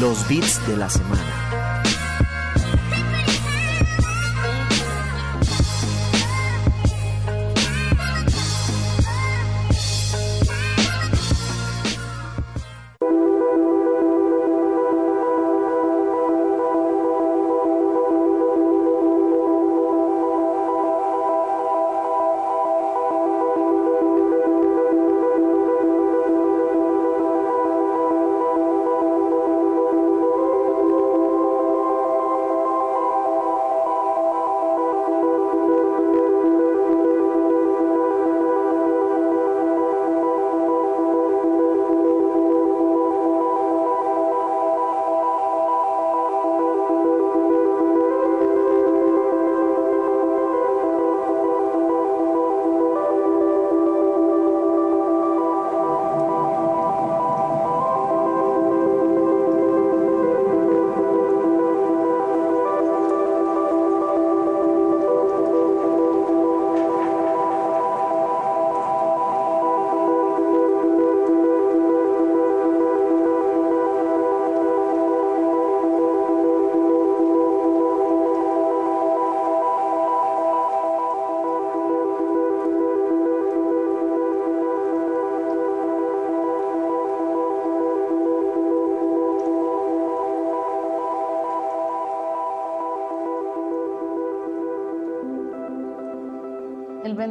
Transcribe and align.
Los 0.00 0.28
beats 0.28 0.64
de 0.68 0.76
la 0.76 0.88
semana. 0.88 1.37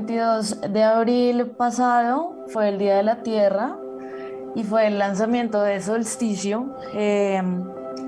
22 0.07 0.71
de 0.71 0.83
abril 0.83 1.47
pasado 1.57 2.33
fue 2.47 2.69
el 2.69 2.77
Día 2.77 2.95
de 2.95 3.03
la 3.03 3.23
Tierra 3.23 3.77
y 4.55 4.63
fue 4.63 4.87
el 4.87 4.99
lanzamiento 4.99 5.61
de 5.61 5.81
Solsticio. 5.81 6.77
Eh, 6.93 7.41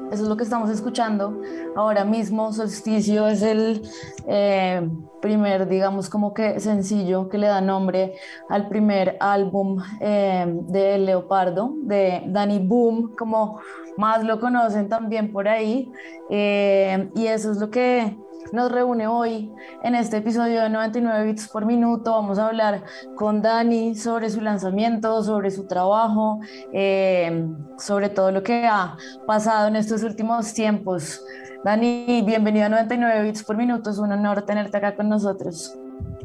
eso 0.09 0.23
es 0.23 0.29
lo 0.29 0.37
que 0.37 0.45
estamos 0.45 0.69
escuchando 0.69 1.41
ahora 1.75 2.05
mismo. 2.05 2.53
Solsticio 2.53 3.27
es 3.27 3.41
el 3.41 3.81
eh, 4.27 4.89
primer, 5.21 5.67
digamos, 5.67 6.09
como 6.09 6.33
que 6.33 6.61
sencillo 6.61 7.27
que 7.27 7.37
le 7.37 7.47
da 7.47 7.59
nombre 7.59 8.13
al 8.47 8.69
primer 8.69 9.17
álbum 9.19 9.83
eh, 9.99 10.45
de 10.47 10.99
Leopardo, 10.99 11.73
de 11.83 12.23
Danny 12.27 12.59
Boom, 12.65 13.13
como 13.17 13.59
más 13.97 14.23
lo 14.23 14.39
conocen 14.39 14.87
también 14.87 15.33
por 15.33 15.49
ahí. 15.49 15.91
y 16.29 17.27
eso 17.27 17.51
es 17.51 17.57
lo 17.57 17.69
que 17.69 18.15
nos 18.51 18.71
reúne 18.71 19.07
hoy 19.07 19.51
en 19.83 19.95
este 19.95 20.17
episodio 20.17 20.61
de 20.61 20.69
99 20.69 21.25
bits 21.25 21.47
por 21.47 21.65
minuto. 21.65 22.11
Vamos 22.11 22.39
a 22.39 22.47
hablar 22.47 22.83
con 23.15 23.41
Dani 23.41 23.95
sobre 23.95 24.29
su 24.29 24.41
lanzamiento, 24.41 25.23
sobre 25.23 25.51
su 25.51 25.67
trabajo, 25.67 26.39
eh, 26.73 27.45
sobre 27.77 28.09
todo 28.09 28.31
lo 28.31 28.43
que 28.43 28.65
ha 28.65 28.97
pasado 29.27 29.67
en 29.67 29.75
estos 29.75 30.03
últimos 30.03 30.53
tiempos. 30.53 31.23
Dani, 31.63 32.23
bienvenido 32.25 32.65
a 32.65 32.69
99 32.69 33.23
bits 33.23 33.43
por 33.43 33.57
minuto. 33.57 33.89
Es 33.89 33.97
un 33.97 34.11
honor 34.11 34.43
tenerte 34.43 34.77
acá 34.77 34.95
con 34.95 35.09
nosotros. 35.09 35.75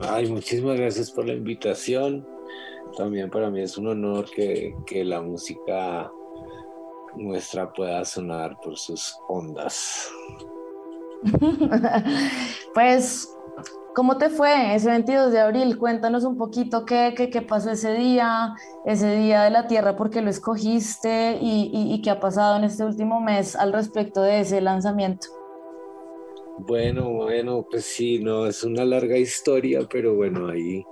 Ay, 0.00 0.30
muchísimas 0.30 0.78
gracias 0.78 1.10
por 1.10 1.26
la 1.26 1.34
invitación. 1.34 2.26
También 2.96 3.30
para 3.30 3.50
mí 3.50 3.60
es 3.60 3.76
un 3.76 3.88
honor 3.88 4.26
que, 4.30 4.74
que 4.86 5.04
la 5.04 5.20
música 5.20 6.10
nuestra 7.16 7.72
pueda 7.72 8.04
sonar 8.04 8.56
por 8.62 8.76
sus 8.76 9.16
ondas. 9.28 10.10
pues, 12.74 13.28
¿cómo 13.94 14.18
te 14.18 14.30
fue 14.30 14.74
ese 14.74 14.90
22 14.90 15.32
de 15.32 15.40
abril? 15.40 15.78
Cuéntanos 15.78 16.24
un 16.24 16.36
poquito 16.36 16.84
qué, 16.84 17.14
qué, 17.16 17.30
qué 17.30 17.42
pasó 17.42 17.70
ese 17.70 17.94
día, 17.94 18.54
ese 18.84 19.16
día 19.16 19.44
de 19.44 19.50
la 19.50 19.66
Tierra, 19.66 19.96
por 19.96 20.10
qué 20.10 20.22
lo 20.22 20.30
escogiste 20.30 21.38
y, 21.40 21.70
y, 21.72 21.94
y 21.94 22.02
qué 22.02 22.10
ha 22.10 22.20
pasado 22.20 22.56
en 22.56 22.64
este 22.64 22.84
último 22.84 23.20
mes 23.20 23.56
al 23.56 23.72
respecto 23.72 24.22
de 24.22 24.40
ese 24.40 24.60
lanzamiento. 24.60 25.28
Bueno, 26.58 27.10
bueno, 27.10 27.66
pues 27.68 27.84
sí, 27.84 28.20
no, 28.20 28.46
es 28.46 28.62
una 28.62 28.84
larga 28.84 29.16
historia, 29.16 29.80
pero 29.90 30.14
bueno, 30.14 30.48
ahí 30.48 30.84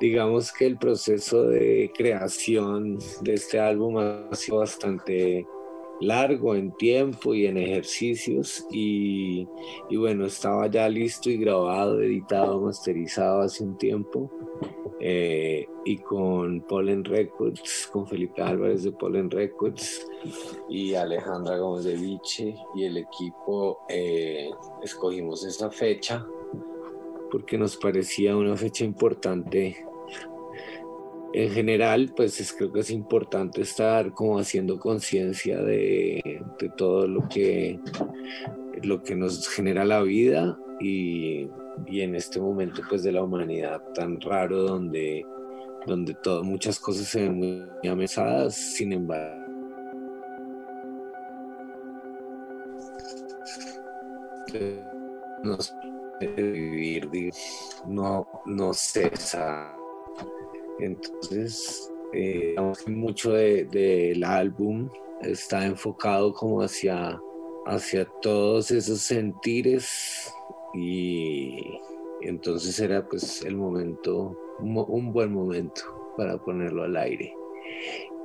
digamos 0.00 0.50
que 0.52 0.66
el 0.66 0.78
proceso 0.78 1.44
de 1.44 1.92
creación 1.94 2.98
de 3.20 3.34
este 3.34 3.60
álbum 3.60 3.98
ha 3.98 4.34
sido 4.34 4.58
bastante 4.58 5.46
largo 6.00 6.54
en 6.54 6.72
tiempo 6.72 7.34
y 7.34 7.46
en 7.46 7.58
ejercicios 7.58 8.66
y, 8.70 9.46
y, 9.88 9.96
bueno, 9.96 10.26
estaba 10.26 10.66
ya 10.68 10.88
listo 10.88 11.30
y 11.30 11.36
grabado, 11.36 12.00
editado, 12.00 12.60
masterizado 12.60 13.42
hace 13.42 13.64
un 13.64 13.76
tiempo 13.76 14.30
eh, 15.02 15.66
y 15.84 15.98
con 15.98 16.60
Pollen 16.62 17.04
Records, 17.04 17.88
con 17.90 18.06
Felipe 18.06 18.42
Álvarez 18.42 18.82
de 18.82 18.92
Pollen 18.92 19.30
Records 19.30 20.06
y 20.68 20.94
Alejandra 20.94 21.56
Gómez 21.56 21.84
de 21.84 21.96
Viche 21.96 22.54
y 22.74 22.84
el 22.84 22.98
equipo 22.98 23.80
eh, 23.88 24.50
escogimos 24.82 25.44
esta 25.44 25.70
fecha 25.70 26.26
porque 27.30 27.56
nos 27.56 27.76
parecía 27.76 28.36
una 28.36 28.56
fecha 28.56 28.84
importante 28.84 29.86
en 31.32 31.50
general, 31.50 32.12
pues 32.16 32.40
es, 32.40 32.52
creo 32.52 32.72
que 32.72 32.80
es 32.80 32.90
importante 32.90 33.62
estar 33.62 34.12
como 34.12 34.38
haciendo 34.38 34.78
conciencia 34.78 35.62
de, 35.62 36.42
todo 36.76 37.06
lo 37.06 37.28
que, 37.28 37.78
lo 38.82 39.02
que 39.02 39.14
nos 39.14 39.48
genera 39.48 39.84
la 39.84 40.02
vida 40.02 40.58
y, 40.80 41.48
y, 41.86 42.00
en 42.00 42.16
este 42.16 42.40
momento 42.40 42.82
pues 42.88 43.02
de 43.02 43.12
la 43.12 43.22
humanidad 43.22 43.80
tan 43.94 44.20
raro 44.20 44.62
donde, 44.62 45.24
donde 45.86 46.14
todo, 46.14 46.42
muchas 46.42 46.80
cosas 46.80 47.06
se 47.06 47.22
ven 47.22 47.36
muy 47.36 47.88
amenazadas, 47.88 48.54
sin 48.56 48.92
embargo. 48.92 49.40
No 55.44 55.56
vivir, 56.20 57.08
no, 57.86 58.26
no 58.46 58.74
cesa 58.74 59.79
entonces, 60.80 61.92
eh, 62.12 62.56
mucho 62.86 63.32
del 63.32 63.70
de, 63.70 64.20
álbum 64.24 64.88
está 65.22 65.66
enfocado 65.66 66.32
como 66.32 66.62
hacia, 66.62 67.20
hacia 67.66 68.04
todos 68.22 68.70
esos 68.70 69.00
sentires 69.00 70.32
y 70.74 71.58
entonces 72.22 72.78
era 72.80 73.06
pues 73.06 73.42
el 73.42 73.56
momento, 73.56 74.36
un 74.60 75.12
buen 75.12 75.32
momento 75.32 75.82
para 76.16 76.38
ponerlo 76.38 76.84
al 76.84 76.96
aire. 76.96 77.34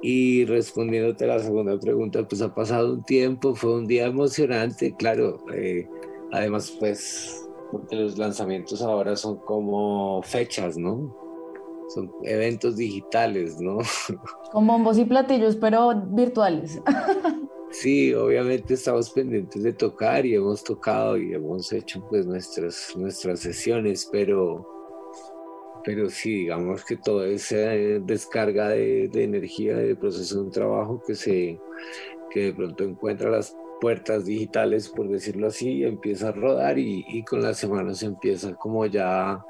Y 0.02 0.46
respondiéndote 0.46 1.24
a 1.24 1.28
la 1.28 1.40
segunda 1.40 1.80
pregunta, 1.80 2.28
pues 2.28 2.42
ha 2.42 2.54
pasado 2.54 2.94
un 2.94 3.04
tiempo, 3.04 3.56
fue 3.56 3.75
un 3.75 3.88
día 3.88 4.06
emocionante, 4.06 4.94
claro. 4.96 5.44
Eh, 5.54 5.88
además, 6.31 6.75
pues, 6.80 7.48
porque 7.72 7.96
los 7.96 8.18
lanzamientos 8.18 8.81
ahora 8.81 9.16
son 9.16 9.38
como 9.38 10.22
fechas, 10.22 10.78
¿no? 10.78 11.25
Son 11.90 12.12
eventos 12.24 12.78
digitales, 12.78 13.60
¿no? 13.60 13.80
Con 14.52 14.68
bombos 14.68 14.98
y 14.98 15.06
platillos, 15.06 15.56
pero 15.56 15.94
virtuales. 16.08 16.82
Sí, 17.72 18.14
obviamente 18.14 18.76
estamos 18.76 19.10
pendientes 19.10 19.62
de 19.62 19.74
tocar 19.74 20.26
y 20.26 20.34
hemos 20.34 20.64
tocado 20.64 21.18
y 21.18 21.34
hemos 21.34 21.74
hecho 21.74 22.06
pues 22.10 22.26
nuestras, 22.26 22.94
nuestras 22.96 23.42
sesiones, 23.42 24.08
pero, 24.10 24.66
pero 25.84 26.10
sí, 26.10 26.32
digamos 26.36 26.86
que 26.86 26.96
toda 26.96 27.28
esa 27.28 27.56
descarga 27.56 28.70
de, 28.70 29.10
de 29.10 29.24
energía, 29.26 29.76
de 29.76 29.96
proceso 29.96 30.36
de 30.36 30.42
un 30.42 30.52
trabajo 30.52 31.04
que 31.06 31.16
se 31.16 31.60
que 32.31 32.44
de 32.46 32.54
pronto 32.54 32.84
encuentra 32.84 33.30
las 33.30 33.56
puertas 33.81 34.26
digitales, 34.26 34.90
por 34.90 35.10
decirlo 35.10 35.48
así, 35.48 35.84
empieza 35.84 36.30
a 36.30 36.31
rodar 36.31 36.80
y, 36.80 37.04
y 37.08 37.24
con 37.24 37.42
las 37.42 37.58
semanas 37.58 38.04
empieza 38.04 38.56
como 38.56 38.86
ya 38.86 39.46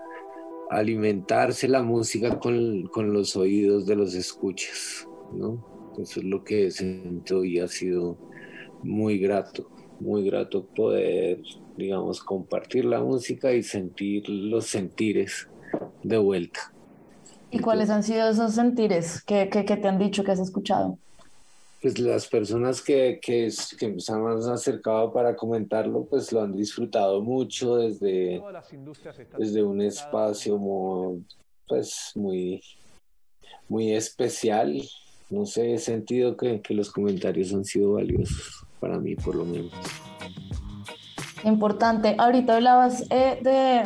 alimentarse 0.69 1.67
la 1.67 1.83
música 1.83 2.39
con, 2.39 2.87
con 2.87 3.13
los 3.13 3.35
oídos 3.35 3.85
de 3.85 3.95
los 3.95 4.15
escuchas, 4.15 5.07
¿no? 5.33 5.93
Eso 5.97 6.19
es 6.19 6.25
lo 6.25 6.43
que 6.43 6.71
siento 6.71 7.45
y 7.45 7.59
ha 7.59 7.67
sido 7.67 8.17
muy 8.83 9.17
grato, 9.17 9.69
muy 9.99 10.25
grato 10.25 10.65
poder, 10.65 11.41
digamos, 11.77 12.21
compartir 12.21 12.85
la 12.85 13.01
música 13.01 13.53
y 13.53 13.63
sentir 13.63 14.27
los 14.27 14.65
sentires 14.65 15.47
de 16.03 16.17
vuelta. 16.17 16.73
¿Y 17.51 17.59
cuáles 17.59 17.89
han 17.89 18.03
sido 18.03 18.29
esos 18.29 18.53
sentires 18.53 19.23
que, 19.23 19.49
que, 19.49 19.63
que 19.63 19.77
te 19.77 19.87
han 19.87 19.97
dicho 19.97 20.23
que 20.23 20.31
has 20.31 20.39
escuchado? 20.39 20.97
Pues 21.85 21.99
las 21.99 22.25
personas 22.25 22.81
que, 22.81 23.19
que, 23.21 23.53
que 23.77 23.99
se 23.99 24.11
han 24.11 24.25
acercado 24.51 25.13
para 25.13 25.35
comentarlo, 25.35 26.03
pues 26.05 26.31
lo 26.31 26.41
han 26.41 26.51
disfrutado 26.51 27.21
mucho 27.21 27.75
desde, 27.75 28.41
desde 29.37 29.61
un 29.61 29.79
espacio 29.83 30.57
muy, 30.57 31.23
pues 31.67 32.11
muy, 32.15 32.59
muy 33.69 33.93
especial 33.93 34.81
no 35.29 35.45
sé, 35.45 35.75
he 35.75 35.77
sentido 35.77 36.35
que, 36.35 36.59
que 36.59 36.73
los 36.73 36.89
comentarios 36.91 37.53
han 37.53 37.65
sido 37.65 37.93
valiosos 37.93 38.65
para 38.79 38.97
mí, 38.97 39.15
por 39.15 39.35
lo 39.35 39.45
menos. 39.45 39.71
Importante. 41.43 42.15
Ahorita 42.17 42.55
hablabas 42.55 43.05
eh, 43.11 43.37
de 43.43 43.83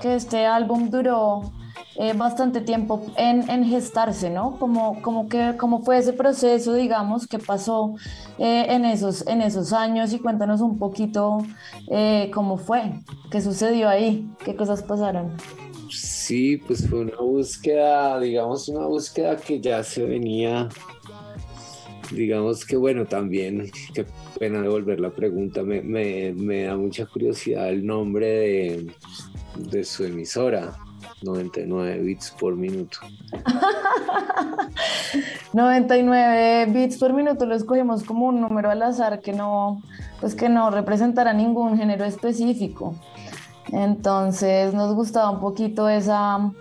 que 0.00 0.14
este 0.14 0.46
álbum 0.46 0.90
duró 0.90 1.52
eh, 1.96 2.14
bastante 2.14 2.60
tiempo 2.60 3.04
en, 3.16 3.48
en, 3.50 3.64
gestarse, 3.64 4.30
¿no? 4.30 4.58
Como, 4.58 5.02
como 5.02 5.28
que, 5.28 5.54
¿Cómo 5.58 5.82
fue 5.82 5.98
ese 5.98 6.12
proceso, 6.12 6.72
digamos, 6.74 7.26
que 7.26 7.38
pasó 7.38 7.94
eh, 8.38 8.66
en, 8.68 8.84
esos, 8.84 9.26
en 9.26 9.42
esos 9.42 9.72
años? 9.72 10.12
Y 10.12 10.18
cuéntanos 10.18 10.60
un 10.60 10.78
poquito 10.78 11.44
eh, 11.90 12.30
cómo 12.32 12.56
fue, 12.56 12.92
qué 13.30 13.40
sucedió 13.40 13.88
ahí, 13.88 14.30
qué 14.44 14.56
cosas 14.56 14.82
pasaron. 14.82 15.32
Sí, 15.90 16.56
pues 16.56 16.88
fue 16.88 17.00
una 17.00 17.18
búsqueda, 17.18 18.18
digamos, 18.18 18.68
una 18.68 18.86
búsqueda 18.86 19.36
que 19.36 19.60
ya 19.60 19.82
se 19.82 20.04
venía, 20.04 20.70
digamos 22.10 22.64
que 22.64 22.76
bueno, 22.76 23.04
también, 23.04 23.70
qué 23.92 24.06
pena 24.38 24.62
devolver 24.62 24.98
la 24.98 25.10
pregunta, 25.10 25.62
me, 25.62 25.82
me, 25.82 26.32
me 26.32 26.64
da 26.64 26.76
mucha 26.76 27.04
curiosidad 27.04 27.68
el 27.68 27.84
nombre 27.84 28.26
de, 28.26 28.86
de 29.70 29.84
su 29.84 30.04
emisora. 30.04 30.72
99 31.22 32.02
bits 32.02 32.32
por 32.32 32.56
minuto. 32.56 32.98
99 35.52 36.66
bits 36.66 36.98
por 36.98 37.12
minuto 37.12 37.46
lo 37.46 37.54
escogimos 37.54 38.04
como 38.04 38.26
un 38.26 38.40
número 38.40 38.70
al 38.70 38.82
azar 38.82 39.20
que 39.20 39.32
no, 39.32 39.82
pues 40.20 40.34
que 40.34 40.48
no 40.48 40.70
representará 40.70 41.32
ningún 41.32 41.76
género 41.76 42.04
específico. 42.04 42.94
Entonces 43.70 44.74
nos 44.74 44.94
gustaba 44.94 45.30
un 45.30 45.40
poquito 45.40 45.88
esa, 45.88 46.52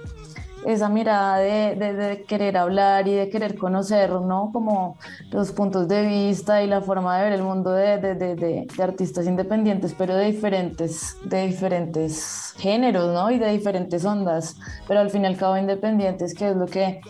esa 0.65 0.89
mirada 0.89 1.39
de, 1.39 1.75
de, 1.75 1.93
de, 1.93 2.23
querer 2.23 2.57
hablar 2.57 3.07
y 3.07 3.13
de 3.13 3.29
querer 3.29 3.57
conocer, 3.57 4.11
¿no? 4.11 4.51
Como 4.53 4.97
los 5.31 5.51
puntos 5.51 5.87
de 5.87 6.05
vista 6.05 6.63
y 6.63 6.67
la 6.67 6.81
forma 6.81 7.17
de 7.17 7.23
ver 7.23 7.33
el 7.33 7.43
mundo 7.43 7.71
de, 7.71 7.97
de, 7.97 8.67
artistas 8.79 9.25
independientes, 9.27 9.95
pero 9.97 10.15
de 10.15 10.25
diferentes, 10.25 11.17
de 11.23 11.47
diferentes 11.47 12.53
géneros, 12.57 13.13
¿no? 13.13 13.31
Y 13.31 13.39
de 13.39 13.51
diferentes 13.51 14.05
ondas, 14.05 14.57
pero 14.87 14.99
al 14.99 15.09
fin 15.09 15.23
y 15.23 15.27
al 15.27 15.37
cabo 15.37 15.57
independientes, 15.57 16.33
que 16.33 16.49
es 16.49 16.55
lo 16.55 16.67
que, 16.67 17.01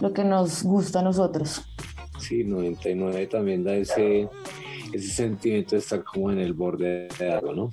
lo 0.00 0.12
que 0.12 0.24
nos 0.24 0.64
gusta 0.64 1.00
a 1.00 1.02
nosotros. 1.02 1.62
Sí, 2.18 2.44
99 2.44 3.26
también 3.26 3.62
da 3.62 3.74
ese, 3.74 4.28
ese 4.92 5.08
sentimiento 5.08 5.76
de 5.76 5.80
estar 5.80 6.02
como 6.02 6.32
en 6.32 6.38
el 6.38 6.54
borde 6.54 7.08
de 7.18 7.32
algo, 7.32 7.52
¿no? 7.52 7.70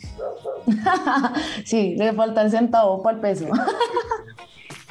sí, 1.66 1.96
le 1.98 2.14
falta 2.14 2.42
el 2.44 2.52
centavo 2.52 3.02
para 3.02 3.16
el 3.16 3.22
peso. 3.22 3.48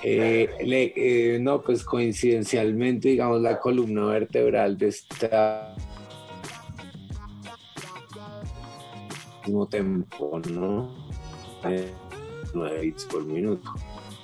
Eh, 0.04 0.49
le, 0.64 0.93
eh, 0.96 1.38
no, 1.38 1.62
pues 1.62 1.84
coincidencialmente, 1.84 3.10
digamos, 3.10 3.40
la 3.40 3.58
columna 3.60 4.06
vertebral 4.06 4.76
de 4.76 4.88
esta 4.88 5.75
mismo 9.46 9.66
tempo, 9.66 10.40
¿no? 10.50 10.90
Eh, 11.64 11.93
9 12.54 12.81
bits 12.81 13.04
por 13.06 13.25
minuto. 13.25 13.72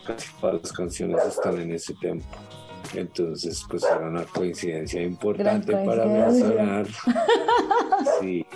Casi 0.07 0.33
todas 0.41 0.63
las 0.63 0.73
canciones 0.73 1.25
están 1.25 1.61
en 1.61 1.73
ese 1.73 1.95
tempo. 1.95 2.27
Entonces, 2.95 3.65
pues 3.69 3.85
era 3.85 4.09
una 4.09 4.25
coincidencia 4.25 5.03
importante 5.03 5.73
para 5.73 6.07
mencionar. 6.07 6.87
Sí. 8.21 8.47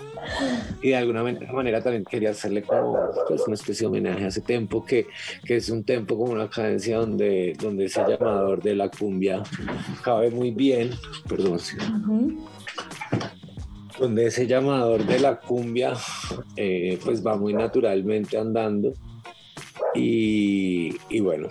Y 0.83 0.91
de 0.91 0.97
alguna 0.97 1.25
manera 1.53 1.83
también 1.83 2.05
quería 2.05 2.31
hacerle 2.31 2.63
como 2.63 2.97
pues, 3.27 3.43
una 3.47 3.55
especie 3.55 3.83
de 3.83 3.87
homenaje 3.89 4.25
a 4.25 4.29
ese 4.29 4.41
tempo, 4.41 4.85
que, 4.85 5.07
que 5.45 5.57
es 5.57 5.69
un 5.69 5.83
tempo 5.83 6.17
como 6.17 6.33
una 6.33 6.49
cadencia 6.49 6.99
donde, 6.99 7.55
donde 7.61 7.87
ese 7.87 8.03
llamador 8.07 8.63
de 8.63 8.77
la 8.77 8.89
cumbia 8.89 9.43
cabe 10.03 10.31
muy 10.31 10.53
bien. 10.53 10.91
Perdón. 11.29 11.55
Uh 11.55 11.57
-huh. 11.57 12.39
Donde 13.99 14.27
ese 14.27 14.47
llamador 14.47 15.05
de 15.05 15.19
la 15.19 15.37
cumbia 15.37 15.95
eh, 16.57 16.99
pues 17.05 17.25
va 17.25 17.37
muy 17.37 17.53
naturalmente 17.53 18.39
andando. 18.39 18.93
Y, 19.95 20.95
y 21.11 21.21
bueno, 21.21 21.49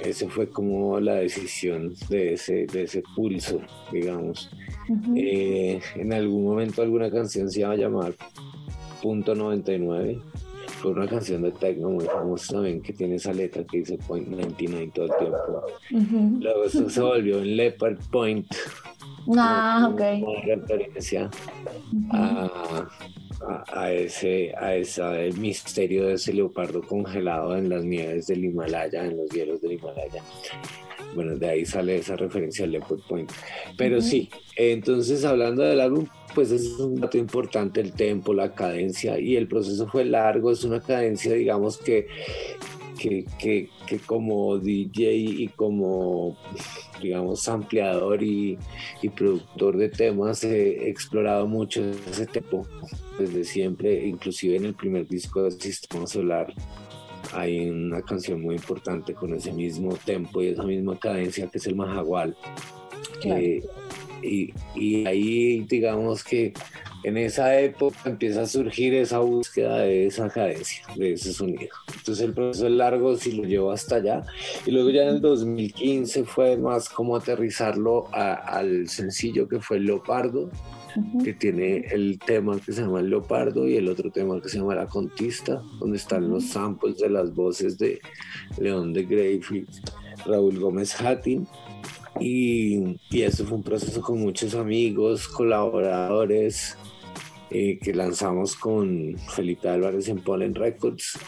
esa 0.00 0.28
fue 0.28 0.48
como 0.48 1.00
la 1.00 1.14
decisión 1.14 1.94
de 2.08 2.34
ese, 2.34 2.66
de 2.66 2.82
ese 2.84 3.02
pulso, 3.14 3.60
digamos. 3.90 4.50
Uh 4.88 4.96
-huh. 4.96 5.16
eh, 5.16 5.80
en 5.94 6.12
algún 6.12 6.44
momento 6.44 6.82
alguna 6.82 7.10
canción 7.10 7.50
se 7.50 7.60
iba 7.60 7.70
a 7.70 7.76
llamar 7.76 8.14
Punto 9.00 9.34
99. 9.34 10.18
Fue 10.80 10.90
una 10.90 11.06
canción 11.06 11.42
de 11.42 11.52
techno 11.52 11.90
muy 11.90 12.04
famosa 12.04 12.54
también 12.54 12.82
que 12.82 12.92
tiene 12.92 13.14
esa 13.14 13.32
letra 13.32 13.64
que 13.64 13.78
dice 13.78 13.98
Point 14.06 14.28
99 14.28 14.90
todo 14.94 15.06
el 15.06 15.12
tiempo. 15.18 15.64
Uh 15.92 15.98
-huh. 15.98 16.42
Luego 16.42 16.64
eso 16.64 16.90
se 16.90 17.00
volvió 17.00 17.38
en 17.38 17.56
Leopard 17.56 17.98
Point. 18.10 18.46
Ah, 19.36 19.88
ok. 19.92 20.00
Una 20.26 20.56
referencia 20.56 21.30
uh 21.92 21.96
-huh. 21.96 22.10
a, 22.10 22.88
a, 23.48 23.64
a, 23.68 23.92
ese, 23.92 24.52
a 24.56 24.74
ese 24.74 25.32
misterio 25.38 26.06
de 26.06 26.14
ese 26.14 26.32
leopardo 26.32 26.82
congelado 26.82 27.56
en 27.56 27.68
las 27.68 27.84
nieves 27.84 28.26
del 28.26 28.44
Himalaya, 28.44 29.04
en 29.04 29.16
los 29.16 29.30
hielos 29.30 29.60
del 29.60 29.72
Himalaya. 29.72 30.22
Bueno, 31.14 31.36
de 31.36 31.46
ahí 31.46 31.66
sale 31.66 31.96
esa 31.96 32.16
referencia 32.16 32.64
al 32.64 32.72
Leopard 32.72 33.00
Point. 33.08 33.30
Pero 33.76 33.96
uh 33.96 34.00
-huh. 34.00 34.02
sí, 34.02 34.30
entonces 34.56 35.24
hablando 35.24 35.62
del 35.62 35.80
álbum, 35.80 36.06
pues 36.34 36.50
es 36.50 36.78
un 36.78 36.94
dato 37.00 37.18
importante 37.18 37.80
el 37.80 37.92
tempo, 37.92 38.32
la 38.32 38.54
cadencia 38.54 39.18
y 39.18 39.36
el 39.36 39.46
proceso 39.46 39.86
fue 39.88 40.04
largo, 40.04 40.50
es 40.50 40.64
una 40.64 40.80
cadencia 40.80 41.34
digamos 41.34 41.76
que, 41.76 42.06
que, 43.02 43.26
que, 43.36 43.68
que 43.86 43.98
como 43.98 44.58
DJ 44.58 45.14
y 45.14 45.48
como 45.48 46.36
digamos 47.00 47.48
ampliador 47.48 48.22
y, 48.22 48.56
y, 49.02 49.08
productor 49.08 49.76
de 49.76 49.88
temas 49.88 50.44
he 50.44 50.88
explorado 50.88 51.48
mucho 51.48 51.82
ese 52.08 52.26
tempo 52.26 52.64
desde 53.18 53.42
siempre, 53.42 54.06
inclusive 54.06 54.56
en 54.56 54.66
el 54.66 54.74
primer 54.74 55.08
disco 55.08 55.42
de 55.42 55.50
Sistema 55.50 56.06
Solar 56.06 56.54
hay 57.34 57.68
una 57.68 58.02
canción 58.02 58.40
muy 58.40 58.54
importante 58.54 59.14
con 59.14 59.34
ese 59.34 59.52
mismo 59.52 59.96
tempo 60.04 60.40
y 60.40 60.48
esa 60.48 60.62
misma 60.62 60.96
cadencia 60.98 61.48
que 61.48 61.58
es 61.58 61.66
el 61.66 61.74
Majagual. 61.74 62.36
Claro. 63.20 63.40
Eh, 63.40 63.62
y, 64.22 64.52
y, 64.76 65.06
ahí 65.06 65.60
digamos 65.68 66.22
que 66.22 66.52
en 67.04 67.16
esa 67.16 67.58
época 67.58 67.98
empieza 68.04 68.42
a 68.42 68.46
surgir 68.46 68.94
esa 68.94 69.18
búsqueda 69.18 69.78
de 69.80 70.06
esa 70.06 70.28
cadencia, 70.28 70.84
de 70.96 71.14
ese 71.14 71.32
sonido. 71.32 71.74
Entonces 71.96 72.24
el 72.24 72.32
proceso 72.32 72.66
es 72.66 72.72
largo, 72.72 73.16
si 73.16 73.32
lo 73.32 73.44
llevo 73.44 73.72
hasta 73.72 73.96
allá. 73.96 74.24
Y 74.66 74.70
luego 74.70 74.90
ya 74.90 75.02
en 75.02 75.16
el 75.16 75.20
2015 75.20 76.24
fue 76.24 76.56
más 76.56 76.88
como 76.88 77.16
aterrizarlo 77.16 78.06
a, 78.12 78.34
al 78.34 78.88
sencillo 78.88 79.48
que 79.48 79.60
fue 79.60 79.80
Leopardo, 79.80 80.42
uh 80.42 81.00
-huh. 81.00 81.24
que 81.24 81.32
tiene 81.34 81.86
el 81.90 82.18
tema 82.24 82.58
que 82.60 82.72
se 82.72 82.82
llama 82.82 83.00
El 83.00 83.10
Leopardo 83.10 83.66
y 83.66 83.76
el 83.76 83.88
otro 83.88 84.10
tema 84.10 84.40
que 84.40 84.48
se 84.48 84.58
llama 84.58 84.74
La 84.74 84.86
Contista, 84.86 85.62
donde 85.80 85.96
están 85.96 86.30
los 86.30 86.44
samples 86.44 86.98
de 86.98 87.10
las 87.10 87.34
voces 87.34 87.78
de 87.78 88.00
León 88.58 88.92
de 88.92 89.04
Greyfield, 89.04 89.68
Raúl 90.26 90.58
Gómez 90.60 91.00
Hattin 91.00 91.48
y, 92.20 92.98
y, 93.10 93.22
eso 93.22 93.44
fue 93.44 93.56
un 93.56 93.62
proceso 93.62 94.00
con 94.02 94.20
muchos 94.20 94.54
amigos, 94.54 95.26
colaboradores, 95.28 96.76
eh, 97.54 97.78
que 97.82 97.92
lanzamos 97.92 98.56
con 98.56 99.14
Felipe 99.28 99.68
Álvarez 99.68 100.08
en 100.08 100.20
Pollen 100.20 100.54
Records. 100.54 101.18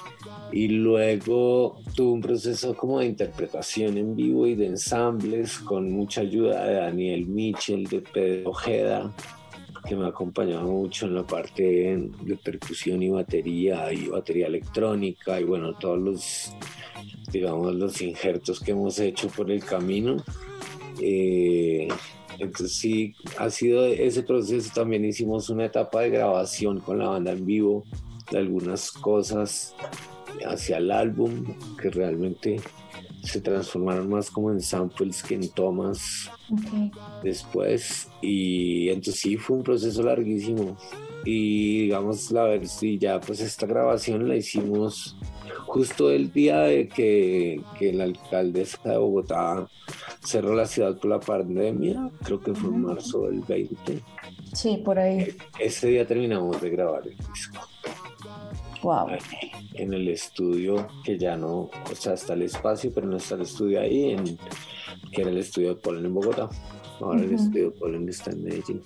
Y 0.52 0.68
luego 0.68 1.82
tuve 1.94 2.12
un 2.12 2.20
proceso 2.22 2.74
como 2.74 3.00
de 3.00 3.06
interpretación 3.06 3.98
en 3.98 4.16
vivo 4.16 4.46
y 4.46 4.54
de 4.54 4.66
ensambles 4.66 5.58
con 5.58 5.90
mucha 5.90 6.22
ayuda 6.22 6.64
de 6.64 6.74
Daniel 6.76 7.26
Mitchell, 7.26 7.84
de 7.84 8.00
Pedro 8.00 8.50
Ojeda, 8.50 9.14
que 9.86 9.96
me 9.96 10.06
ha 10.06 10.08
acompañado 10.08 10.66
mucho 10.66 11.04
en 11.06 11.14
la 11.14 11.26
parte 11.26 11.62
de 11.62 12.36
percusión 12.42 13.02
y 13.02 13.10
batería 13.10 13.92
y 13.92 14.08
batería 14.08 14.46
electrónica 14.46 15.38
y 15.38 15.44
bueno, 15.44 15.74
todos 15.74 15.98
los, 15.98 16.56
digamos, 17.30 17.74
los 17.74 18.00
injertos 18.00 18.60
que 18.60 18.70
hemos 18.70 18.98
hecho 18.98 19.28
por 19.28 19.50
el 19.50 19.62
camino. 19.62 20.16
Eh, 21.00 21.88
entonces 22.38 22.76
sí, 22.76 23.14
ha 23.38 23.50
sido 23.50 23.86
ese 23.86 24.22
proceso. 24.22 24.70
También 24.74 25.04
hicimos 25.04 25.48
una 25.50 25.66
etapa 25.66 26.02
de 26.02 26.10
grabación 26.10 26.80
con 26.80 26.98
la 26.98 27.08
banda 27.08 27.32
en 27.32 27.44
vivo 27.44 27.84
de 28.30 28.38
algunas 28.38 28.90
cosas 28.90 29.74
hacia 30.46 30.78
el 30.78 30.90
álbum 30.90 31.56
que 31.80 31.90
realmente 31.90 32.60
se 33.22 33.40
transformaron 33.40 34.10
más 34.10 34.30
como 34.30 34.50
en 34.50 34.60
samples 34.60 35.22
que 35.22 35.34
en 35.34 35.48
tomas 35.48 36.30
después. 37.22 38.08
Y 38.20 38.88
entonces 38.88 39.20
sí 39.20 39.36
fue 39.36 39.56
un 39.56 39.62
proceso 39.62 40.02
larguísimo. 40.02 40.76
Y 41.24 41.82
digamos 41.84 42.30
la 42.30 42.44
ver 42.44 42.68
si 42.68 42.98
ya 42.98 43.18
pues 43.20 43.40
esta 43.40 43.66
grabación 43.66 44.28
la 44.28 44.36
hicimos 44.36 45.16
justo 45.66 46.10
el 46.10 46.32
día 46.32 46.60
de 46.60 46.88
que, 46.88 47.60
que 47.78 47.90
el 47.90 48.00
alcaldesa 48.00 48.78
de 48.84 48.96
Bogotá 48.98 49.68
cerró 50.22 50.54
la 50.54 50.66
ciudad 50.66 50.96
por 50.98 51.10
la 51.10 51.20
pandemia, 51.20 52.10
creo 52.22 52.40
que 52.40 52.54
fue 52.54 52.70
en 52.70 52.82
marzo 52.82 53.26
del 53.26 53.40
20. 53.40 54.02
Sí, 54.52 54.80
por 54.84 54.98
ahí. 54.98 55.36
Ese 55.58 55.88
día 55.88 56.06
terminamos 56.06 56.60
de 56.60 56.70
grabar 56.70 57.06
el 57.06 57.16
disco. 57.16 57.68
Wow. 58.82 59.08
En 59.74 59.94
el 59.94 60.08
estudio, 60.08 60.86
que 61.04 61.18
ya 61.18 61.36
no, 61.36 61.70
o 61.90 61.94
sea, 61.94 62.14
está 62.14 62.34
el 62.34 62.42
espacio, 62.42 62.92
pero 62.94 63.06
no 63.06 63.16
está 63.16 63.34
el 63.34 63.42
estudio 63.42 63.80
ahí, 63.80 64.10
en, 64.10 64.38
que 65.10 65.22
era 65.22 65.30
el 65.30 65.38
estudio 65.38 65.70
de 65.70 65.80
Polen 65.80 66.04
en 66.04 66.14
Bogotá. 66.14 66.48
Ahora 67.00 67.20
el 67.20 67.34
estudio 67.34 67.70
de 67.70 67.70
Polen 67.72 68.08
está 68.08 68.30
en 68.30 68.44
Medellín. 68.44 68.82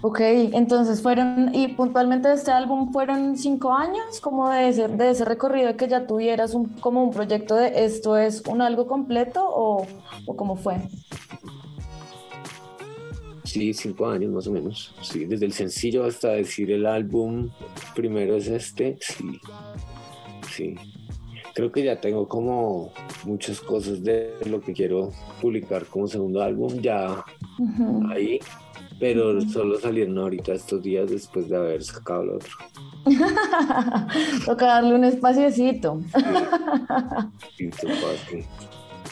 Ok, 0.00 0.20
entonces 0.20 1.02
fueron, 1.02 1.54
y 1.54 1.68
puntualmente 1.68 2.28
de 2.28 2.34
este 2.34 2.50
álbum 2.50 2.92
fueron 2.92 3.36
cinco 3.36 3.72
años, 3.72 4.20
como 4.20 4.50
de 4.50 4.68
ese, 4.68 4.88
de 4.88 5.10
ese 5.10 5.24
recorrido 5.24 5.76
que 5.76 5.88
ya 5.88 6.06
tuvieras 6.06 6.54
un, 6.54 6.68
como 6.80 7.04
un 7.04 7.10
proyecto 7.10 7.54
de 7.56 7.84
esto 7.84 8.16
es 8.16 8.42
un 8.46 8.62
algo 8.62 8.86
completo 8.86 9.44
o, 9.46 9.86
o 10.26 10.36
cómo 10.36 10.56
fue? 10.56 10.76
Sí, 13.44 13.72
cinco 13.72 14.06
años 14.06 14.32
más 14.32 14.46
o 14.46 14.52
menos. 14.52 14.94
Sí, 15.02 15.26
desde 15.26 15.46
el 15.46 15.52
sencillo 15.52 16.04
hasta 16.04 16.28
decir 16.28 16.70
el 16.72 16.86
álbum, 16.86 17.50
primero 17.94 18.36
es 18.36 18.48
este, 18.48 18.98
sí. 19.00 19.40
Sí. 20.50 20.76
Creo 21.54 21.70
que 21.70 21.84
ya 21.84 22.00
tengo 22.00 22.26
como 22.26 22.92
muchas 23.24 23.60
cosas 23.60 24.02
de 24.02 24.34
lo 24.46 24.60
que 24.60 24.72
quiero 24.72 25.10
publicar 25.40 25.86
como 25.86 26.08
segundo 26.08 26.42
álbum 26.42 26.80
ya 26.80 27.24
ahí, 28.10 28.40
pero 28.98 29.40
solo 29.42 29.78
salieron 29.78 30.18
ahorita 30.18 30.52
estos 30.52 30.82
días 30.82 31.10
después 31.10 31.48
de 31.48 31.56
haber 31.56 31.84
sacado 31.84 32.22
el 32.22 32.30
otro. 32.30 32.50
Toca 34.46 34.66
darle 34.66 34.94
un 34.94 35.04
espaciecito. 35.04 36.00
Sí, 37.56 37.70
sí, 37.70 37.86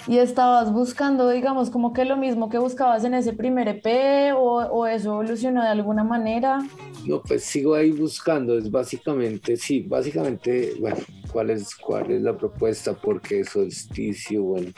¿Y 0.08 0.18
estabas 0.18 0.72
buscando, 0.72 1.28
digamos, 1.28 1.70
como 1.70 1.92
que 1.92 2.04
lo 2.04 2.16
mismo 2.16 2.48
que 2.48 2.58
buscabas 2.58 3.04
en 3.04 3.14
ese 3.14 3.34
primer 3.34 3.68
EP 3.68 4.34
o, 4.34 4.56
o, 4.56 4.86
eso 4.86 5.12
evolucionó 5.12 5.62
de 5.62 5.68
alguna 5.68 6.02
manera? 6.02 6.58
No, 7.06 7.20
pues 7.22 7.42
sigo 7.44 7.74
ahí 7.74 7.90
buscando, 7.90 8.56
es 8.56 8.70
básicamente, 8.70 9.56
sí, 9.56 9.84
básicamente, 9.88 10.74
bueno, 10.78 10.98
¿cuál 11.32 11.50
es, 11.50 11.74
cuál 11.74 12.10
es 12.12 12.22
la 12.22 12.36
propuesta? 12.36 12.94
Porque 12.94 13.44
solsticio, 13.44 14.42
bueno. 14.42 14.70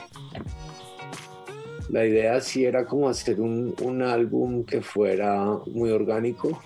La 1.90 2.06
idea 2.06 2.40
sí 2.40 2.64
era 2.64 2.86
como 2.86 3.08
hacer 3.08 3.40
un, 3.40 3.74
un 3.82 4.02
álbum 4.02 4.64
que 4.64 4.80
fuera 4.80 5.58
muy 5.66 5.90
orgánico, 5.90 6.62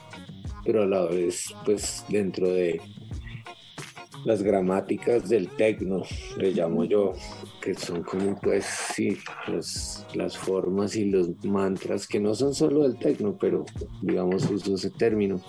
pero 0.64 0.84
a 0.84 0.86
la 0.86 1.06
vez, 1.06 1.52
pues, 1.64 2.04
dentro 2.08 2.48
de 2.48 2.80
las 4.28 4.42
gramáticas 4.42 5.26
del 5.30 5.48
tecno, 5.48 6.02
le 6.36 6.52
llamo 6.52 6.84
yo, 6.84 7.14
que 7.62 7.74
son 7.74 8.02
como 8.02 8.38
pues 8.38 8.66
sí, 8.94 9.16
los, 9.46 10.04
las 10.14 10.36
formas 10.36 10.96
y 10.96 11.06
los 11.06 11.30
mantras 11.44 12.06
que 12.06 12.20
no 12.20 12.34
son 12.34 12.54
solo 12.54 12.82
del 12.82 12.98
tecno, 12.98 13.38
pero 13.40 13.64
digamos 14.02 14.48
uso 14.50 14.74
ese 14.74 14.90
término. 14.90 15.40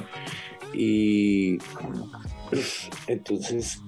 Y 0.73 1.57
entonces, 3.07 3.81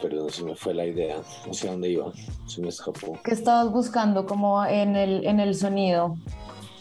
perdón, 0.00 0.30
se 0.30 0.42
me 0.42 0.56
fue 0.56 0.72
la 0.72 0.86
idea, 0.86 1.18
no 1.46 1.52
sé 1.52 1.68
a 1.68 1.72
dónde 1.72 1.90
iba, 1.90 2.10
se 2.46 2.62
me 2.62 2.68
escapó. 2.68 3.18
¿Qué 3.22 3.32
estabas 3.32 3.70
buscando 3.70 4.24
como 4.24 4.64
en 4.64 4.96
el, 4.96 5.26
en 5.26 5.38
el 5.38 5.54
sonido? 5.54 6.16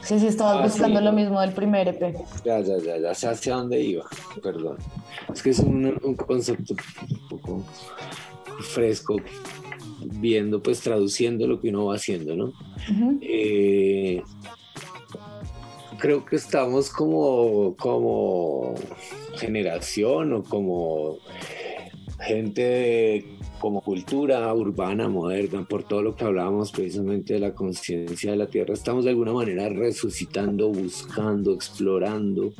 Sí, 0.05 0.19
sí, 0.19 0.27
estabas 0.27 0.57
ah, 0.57 0.63
buscando 0.63 0.99
sí. 0.99 1.05
lo 1.05 1.11
mismo 1.11 1.41
del 1.41 1.51
primer 1.51 1.87
EP. 1.87 2.15
Ya, 2.43 2.59
ya, 2.59 2.77
ya, 2.77 2.97
ya 2.97 3.13
sé 3.15 3.27
hacia 3.27 3.55
dónde 3.55 3.81
iba, 3.81 4.05
perdón. 4.41 4.77
Es 5.33 5.41
que 5.41 5.49
es 5.49 5.59
un, 5.59 5.99
un 6.03 6.15
concepto 6.15 6.75
un 7.09 7.27
poco 7.27 7.63
fresco, 8.59 9.15
viendo, 9.99 10.61
pues 10.61 10.81
traduciendo 10.81 11.47
lo 11.47 11.59
que 11.59 11.69
uno 11.69 11.85
va 11.85 11.95
haciendo, 11.95 12.35
¿no? 12.35 12.45
Uh 12.45 12.51
-huh. 12.91 13.19
eh, 13.21 14.21
creo 15.97 16.23
que 16.23 16.35
estamos 16.35 16.91
como, 16.91 17.75
como 17.75 18.75
generación 19.37 20.33
o 20.33 20.43
como 20.43 21.17
gente 22.19 22.61
de, 22.61 23.25
como 23.59 23.81
cultura 23.81 24.53
urbana, 24.53 25.07
moderna, 25.07 25.65
por 25.67 25.83
todo 25.83 26.01
lo 26.01 26.15
que 26.15 26.25
hablábamos 26.25 26.71
precisamente 26.71 27.35
de 27.35 27.39
la 27.39 27.53
conciencia 27.53 28.31
de 28.31 28.37
la 28.37 28.47
tierra, 28.47 28.73
estamos 28.73 29.05
de 29.05 29.11
alguna 29.11 29.33
manera 29.33 29.69
resucitando, 29.69 30.69
buscando, 30.69 31.53
explorando 31.53 32.53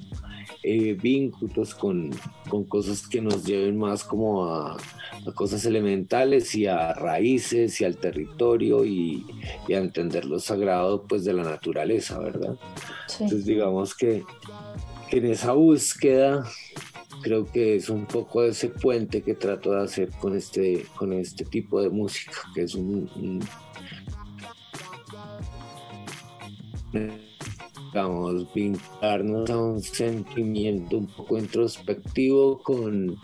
eh, 0.64 0.98
vínculos 1.00 1.75
con, 1.75 2.12
con, 2.50 2.64
cosas 2.64 3.08
que 3.08 3.22
nos 3.22 3.46
lleven 3.46 3.78
más 3.78 4.04
como 4.04 4.46
a, 4.46 4.75
a, 4.75 5.32
cosas 5.34 5.66
elementales 5.66 6.56
y 6.56 6.66
a 6.66 6.94
raíces 6.94 7.80
y 7.82 7.86
al 7.86 7.98
territorio 7.98 8.84
y, 8.84 9.25
y, 9.68 9.74
a 9.74 9.78
entender 9.78 10.25
lo 10.25 10.40
sagrado 10.40 11.04
pues 11.04 11.24
de 11.24 11.34
la 11.34 11.44
naturaleza, 11.44 12.18
¿verdad? 12.18 12.58
Sí. 13.08 13.25
Entonces 13.25 13.46
digamos 13.46 13.96
que, 13.96 14.24
que 15.10 15.18
en 15.18 15.25
esa 15.28 15.52
búsqueda 15.52 16.44
creo 17.22 17.45
que 17.45 17.75
es 17.75 17.89
un 17.89 18.05
poco 18.05 18.43
ese 18.43 18.69
puente 18.69 19.22
que 19.22 19.36
trato 19.36 19.72
de 19.72 19.84
hacer 19.84 20.10
con 20.12 20.36
este, 20.36 20.86
con 20.95 21.13
este 21.13 21.45
tipo 21.45 21.81
de 21.81 21.89
música, 21.89 22.34
que 22.53 22.63
es 22.63 22.75
un, 22.75 23.10
un 23.15 23.43
digamos, 27.91 28.53
vincularnos 28.53 29.50
a 29.50 29.57
un 29.57 29.81
sentimiento 29.81 30.98
un 30.98 31.07
poco 31.07 31.38
introspectivo 31.38 32.62
con, 32.62 33.17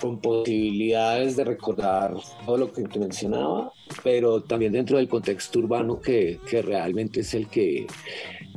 con 0.00 0.20
posibilidades 0.20 1.36
de 1.36 1.44
recordar 1.44 2.14
todo 2.44 2.56
lo 2.56 2.72
que 2.72 2.82
te 2.82 2.98
mencionaba, 2.98 3.72
pero 4.02 4.42
también 4.42 4.72
dentro 4.72 4.98
del 4.98 5.08
contexto 5.08 5.58
urbano 5.58 6.00
que, 6.00 6.38
que 6.48 6.62
realmente 6.62 7.20
es 7.20 7.34
el 7.34 7.48
que 7.48 7.86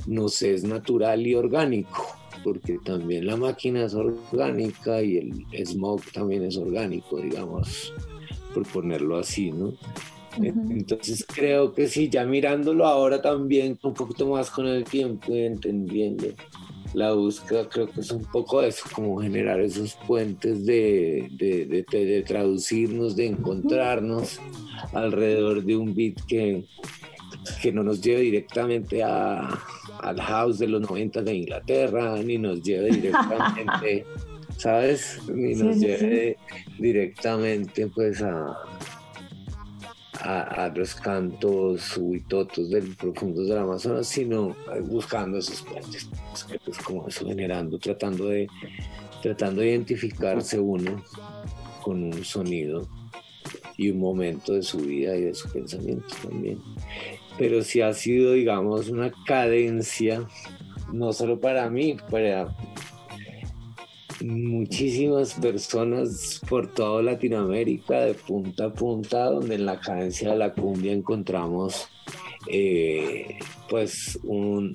nos 0.08 0.42
es 0.42 0.64
natural 0.64 1.26
y 1.26 1.36
orgánico 1.36 2.23
porque 2.44 2.80
también 2.84 3.26
la 3.26 3.38
máquina 3.38 3.86
es 3.86 3.94
orgánica 3.94 5.02
y 5.02 5.18
el 5.18 5.66
smog 5.66 6.02
también 6.12 6.44
es 6.44 6.58
orgánico, 6.58 7.18
digamos, 7.18 7.94
por 8.54 8.68
ponerlo 8.68 9.18
así, 9.18 9.52
¿no? 9.52 9.74
Entonces 10.42 11.26
creo 11.28 11.74
que 11.74 11.88
sí, 11.88 12.10
ya 12.10 12.26
mirándolo 12.26 12.86
ahora 12.86 13.22
también 13.22 13.78
un 13.84 13.94
poquito 13.94 14.28
más 14.28 14.50
con 14.50 14.66
el 14.68 14.84
tiempo 14.84 15.34
y 15.34 15.42
entendiendo 15.42 16.26
la 16.94 17.14
búsqueda, 17.14 17.68
creo 17.70 17.88
que 17.88 18.02
es 18.02 18.12
un 18.12 18.24
poco 18.26 18.62
eso, 18.62 18.86
como 18.94 19.20
generar 19.22 19.60
esos 19.60 19.96
puentes 20.08 20.66
de, 20.66 21.28
de, 21.32 21.66
de, 21.66 22.06
de 22.06 22.22
traducirnos, 22.22 23.16
de 23.16 23.28
encontrarnos 23.28 24.40
alrededor 24.94 25.64
de 25.64 25.76
un 25.76 25.94
beat 25.96 26.22
que, 26.28 26.66
que 27.62 27.72
no 27.72 27.84
nos 27.84 28.02
lleve 28.02 28.22
directamente 28.22 29.04
a, 29.04 29.60
al 30.00 30.22
house 30.22 30.60
de 30.60 30.68
los 30.68 30.82
90 30.82 31.22
de 31.22 31.34
Inglaterra, 31.36 32.18
ni 32.18 32.38
nos 32.38 32.62
lleve 32.62 32.92
directamente, 32.92 34.06
¿sabes? 34.58 35.20
Ni 35.34 35.56
nos 35.56 35.78
sí, 35.78 35.86
lleve 35.86 36.38
sí. 36.38 36.82
directamente 36.82 37.88
pues 37.88 38.22
a, 38.22 38.58
a, 40.22 40.66
a, 40.66 40.70
los 40.70 40.96
cantos 40.96 41.98
huitotos 41.98 42.70
del 42.70 42.96
profundos 42.96 43.48
del 43.48 43.58
Amazonas, 43.58 44.08
sino 44.08 44.56
buscando 44.86 45.38
esos 45.38 45.62
puentes, 45.62 46.10
pues, 46.66 46.78
como 46.80 47.08
eso 47.08 47.28
generando, 47.28 47.78
tratando 47.78 48.28
de, 48.28 48.48
tratando 49.22 49.62
de 49.62 49.70
identificarse 49.70 50.60
uno 50.60 51.04
con 51.82 52.04
un 52.04 52.24
sonido 52.24 52.88
y 53.78 53.90
un 53.90 54.00
momento 54.00 54.54
de 54.54 54.64
su 54.64 54.80
vida 54.80 55.16
y 55.16 55.22
de 55.22 55.34
su 55.34 55.50
pensamiento 55.52 56.16
también. 56.24 56.60
Pero 57.38 57.64
sí 57.64 57.82
ha 57.82 57.94
sido, 57.94 58.34
digamos, 58.34 58.90
una 58.90 59.12
cadencia, 59.26 60.28
no 60.92 61.14
solo 61.14 61.40
para 61.40 61.70
mí, 61.70 61.98
para 62.10 62.56
muchísimas 64.24 65.34
personas 65.34 66.42
por 66.48 66.68
toda 66.68 67.02
Latinoamérica, 67.02 68.02
de 68.02 68.14
punta 68.14 68.66
a 68.66 68.74
punta, 68.74 69.26
donde 69.26 69.56
en 69.56 69.66
la 69.66 69.80
cadencia 69.80 70.32
de 70.32 70.38
la 70.38 70.54
cumbia 70.54 70.94
encontramos 70.94 71.90
eh, 72.48 73.40
pues 73.70 74.20
un, 74.24 74.74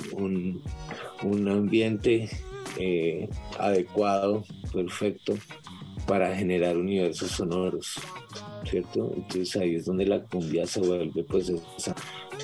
ambiente 1.49 2.29
eh, 2.79 3.29
adecuado, 3.59 4.45
perfecto, 4.73 5.35
para 6.09 6.35
generar 6.35 6.75
universos 6.79 7.33
sonoros, 7.33 8.01
¿cierto? 8.65 9.13
Entonces 9.15 9.55
ahí 9.57 9.75
es 9.75 9.85
donde 9.85 10.07
la 10.07 10.21
cumbia 10.23 10.67
se 10.67 10.81
vuelve 10.81 11.23
pues 11.23 11.53
esa 11.77 11.95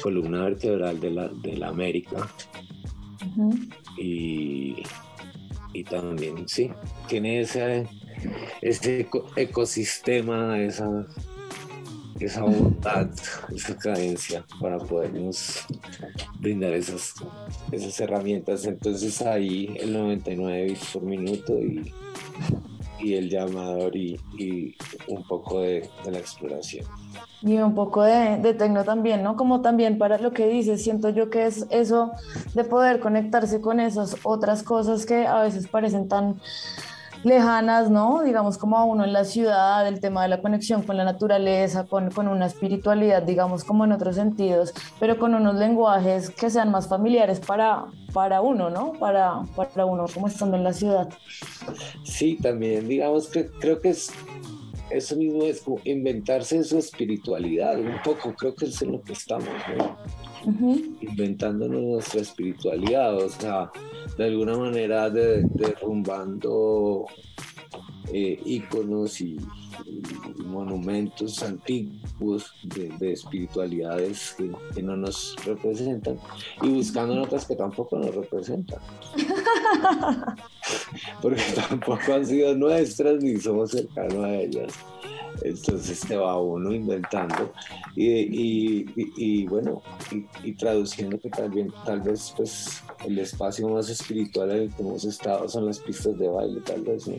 columna 0.03 0.45
vertebral 0.45 1.01
de 1.01 1.11
la, 1.11 1.29
de 1.29 1.57
la 1.57 1.69
América. 1.69 2.31
y, 3.99 4.77
y, 5.73 5.85
también, 5.85 6.47
sí, 6.47 6.71
tiene 7.09 7.41
ese, 7.41 7.89
ese 8.61 9.09
ecosistema, 9.35 10.61
esa, 10.61 11.07
esa 12.21 12.43
voluntad, 12.43 13.09
esa 13.55 13.79
cadencia 13.79 14.45
para 14.61 14.77
podernos 14.79 15.65
brindar 16.39 16.75
esas, 16.75 17.15
esas 17.73 17.99
herramientas. 17.99 18.67
Entonces 18.67 19.23
ahí 19.23 19.75
el 19.81 19.95
99 19.95 20.65
bits 20.65 20.91
por 20.93 21.03
minuto 21.03 21.59
y, 21.59 21.95
y 23.01 23.15
el 23.15 23.29
llamador 23.29 23.97
y, 23.97 24.21
y 24.39 24.75
un 25.09 25.23
poco 25.25 25.61
de, 25.61 25.89
de, 26.05 26.11
la 26.11 26.19
exploración. 26.19 26.87
Y 27.43 27.59
un 27.59 27.75
poco 27.75 28.03
de, 28.03 28.39
de 28.39 28.55
tecno 28.55 28.85
también, 28.85 29.23
¿no? 29.23 29.37
Como 29.37 29.61
también 29.61 29.99
para 29.99 30.19
lo 30.19 30.33
que 30.33 30.47
dices, 30.47 30.83
siento 30.83 31.11
yo 31.11 31.31
que 31.31 31.47
es 31.47 31.67
eso 31.71 32.13
de 32.55 32.65
poder 32.65 33.01
conectarse 33.01 33.61
con 33.61 33.81
esas 33.81 34.17
otras 34.23 34.63
cosas 34.63 35.07
que 35.07 35.27
a 35.27 35.43
veces 35.43 35.69
parecen 35.69 36.09
tan 36.09 36.41
lejanas, 37.25 37.91
¿no? 37.91 38.23
Digamos 38.23 38.59
como 38.59 38.79
a 38.79 38.85
uno 38.85 39.05
en 39.05 39.13
la 39.13 39.25
ciudad, 39.25 39.87
el 39.87 40.01
tema 40.01 40.23
de 40.23 40.29
la 40.29 40.43
conexión 40.43 40.83
con 40.83 40.97
la 40.97 41.05
naturaleza, 41.05 41.85
con, 41.85 42.11
con, 42.11 42.29
una 42.29 42.47
espiritualidad, 42.47 43.23
digamos 43.23 43.65
como 43.65 43.85
en 43.85 43.93
otros 43.93 44.17
sentidos, 44.17 44.73
pero 45.01 45.19
con 45.19 45.35
unos 45.35 45.57
lenguajes 45.57 46.31
que 46.31 46.51
sean 46.51 46.71
más 46.71 46.89
familiares 46.89 47.41
para, 47.41 47.87
para 48.13 48.41
uno, 48.41 48.71
¿no? 48.71 48.93
Para, 48.93 49.43
para 49.57 49.85
uno 49.87 50.07
como 50.13 50.29
estando 50.29 50.57
en 50.57 50.65
la 50.65 50.73
ciudad. 50.73 51.09
Sí, 52.05 52.39
también 52.41 52.89
digamos 52.89 53.29
que 53.29 53.47
creo 53.47 53.81
que 53.81 53.91
es 53.91 54.13
eso 54.95 55.17
mismo 55.17 55.45
es 55.45 55.63
inventarse 55.85 56.63
su 56.65 56.79
espiritualidad 56.79 57.79
un 57.81 58.01
poco, 58.05 58.35
creo 58.35 58.55
que 58.55 58.67
es 58.67 58.81
en 58.83 58.93
lo 58.93 59.03
que 59.03 59.13
estamos, 59.13 59.49
¿no? 59.77 59.99
inventándonos 61.01 61.83
nuestra 61.83 62.21
espiritualidad, 62.21 63.17
o 63.17 63.29
sea, 63.29 63.71
de 64.19 64.25
alguna 64.25 64.57
manera 64.57 65.11
derrumbando 65.11 67.07
eh, 68.13 68.41
íconos 68.45 69.21
y, 69.21 69.39
monumentos 70.45 71.43
antiguos 71.43 72.53
de, 72.63 73.13
espiritualidades 73.13 74.37
que, 74.37 74.83
no 74.83 74.97
nos 74.97 75.37
representan 75.45 76.19
y 76.63 76.69
buscando 76.69 77.21
otras 77.23 77.45
que 77.45 77.57
tampoco 77.57 77.99
nos 77.99 78.15
representan. 78.15 78.79
Porque 81.23 81.43
tampoco 81.69 82.13
han 82.13 82.25
sido 82.25 82.55
nuestras 82.55 83.23
ni 83.23 83.37
somos 83.39 83.71
cercanos 83.71 84.25
a 84.25 84.35
ellas. 84.35 84.75
Entonces 85.43 86.01
te 86.01 86.17
va 86.17 86.41
uno 86.41 86.73
inventando 86.73 87.53
y, 87.97 89.47
bueno, 89.47 89.83
y, 90.43 90.53
traduciendo 90.53 91.19
que 91.19 91.31
también 91.31 91.73
tal 91.85 92.01
vez 92.01 92.33
pues 92.37 92.83
el 93.05 93.19
espacio 93.19 93.69
más 93.69 93.89
espiritual 93.89 94.51
en 94.51 94.63
el 94.63 94.75
que 94.75 94.83
hemos 94.83 95.05
estado 95.05 95.49
son 95.49 95.67
las 95.67 95.79
pistas 95.81 96.17
de 96.19 96.29
baile, 96.29 96.61
tal 96.61 96.83
vez, 96.83 97.09
¿no? 97.09 97.17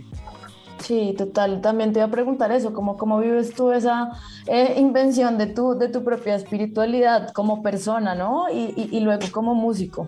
Sí, 0.79 1.15
total. 1.17 1.61
También 1.61 1.93
te 1.93 1.99
iba 1.99 2.07
a 2.07 2.11
preguntar 2.11 2.51
eso, 2.51 2.73
¿cómo, 2.73 2.97
cómo 2.97 3.19
vives 3.19 3.53
tú 3.53 3.71
esa 3.71 4.11
eh, 4.45 4.75
invención 4.77 5.37
de 5.37 5.47
tu, 5.47 5.75
de 5.77 5.89
tu 5.89 6.03
propia 6.03 6.35
espiritualidad 6.35 7.31
como 7.31 7.63
persona, 7.63 8.13
¿no? 8.13 8.49
Y, 8.51 8.89
y 8.91 8.99
luego 8.99 9.25
como 9.31 9.55
músico. 9.55 10.07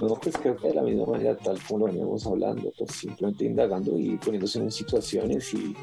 No, 0.00 0.14
pues 0.16 0.36
creo 0.36 0.56
que 0.56 0.68
de 0.68 0.74
la 0.74 0.82
misma 0.82 1.06
manera, 1.06 1.36
tal 1.36 1.58
como 1.66 1.86
lo 1.86 1.92
veníamos 1.92 2.26
hablando, 2.26 2.72
pues 2.76 2.90
simplemente 2.90 3.44
indagando 3.44 3.98
y 3.98 4.16
poniéndose 4.16 4.58
en 4.58 4.70
situaciones 4.70 5.54
y, 5.54 5.74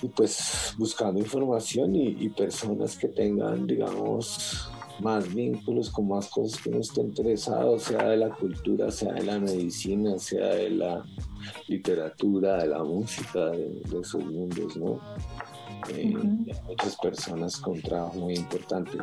y 0.00 0.08
pues 0.08 0.74
buscando 0.78 1.20
información 1.20 1.94
y, 1.96 2.28
personas 2.30 2.96
que 2.96 3.08
tengan, 3.08 3.66
digamos, 3.66 4.70
más 5.00 5.32
vínculos 5.34 5.90
con 5.90 6.08
más 6.08 6.28
cosas 6.28 6.60
que 6.62 6.70
nos 6.70 6.88
estén 6.88 7.06
interesados, 7.06 7.82
sea 7.82 8.08
de 8.08 8.16
la 8.16 8.30
cultura, 8.30 8.90
sea 8.90 9.12
de 9.12 9.24
la 9.24 9.38
medicina, 9.38 10.18
sea 10.18 10.48
de 10.54 10.70
la 10.70 11.04
literatura, 11.68 12.58
de 12.58 12.68
la 12.68 12.82
música, 12.82 13.50
de, 13.50 13.82
esos 14.00 14.24
mundos, 14.24 14.76
¿no? 14.76 15.00
Eh, 15.90 16.14
muchas 16.66 16.96
personas 16.96 17.56
con 17.58 17.80
trabajo 17.82 18.14
muy 18.18 18.34
importante 18.34 18.96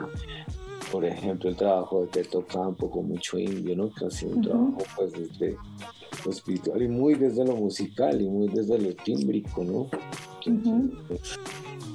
por 0.92 1.06
ejemplo, 1.06 1.50
el 1.50 1.56
trabajo 1.56 2.02
de 2.02 2.08
Teto 2.08 2.46
Campo 2.46 2.92
con 2.92 3.08
mucho 3.08 3.40
indio, 3.40 3.76
¿no? 3.76 3.90
Que 3.94 4.06
ha 4.06 4.12
sido 4.12 4.36
un 4.36 4.42
trabajo 4.42 4.78
pues 4.96 5.14
desde 5.14 5.56
lo 6.26 6.32
espiritual 6.32 6.82
y 6.82 6.88
muy 6.90 7.16
desde 7.16 7.46
lo 7.46 7.56
musical 7.56 8.22
y 8.22 8.28
muy 8.28 8.50
desde 8.50 8.78
lo 8.78 8.94
tímbrico, 8.96 9.64
¿no? 9.64 9.90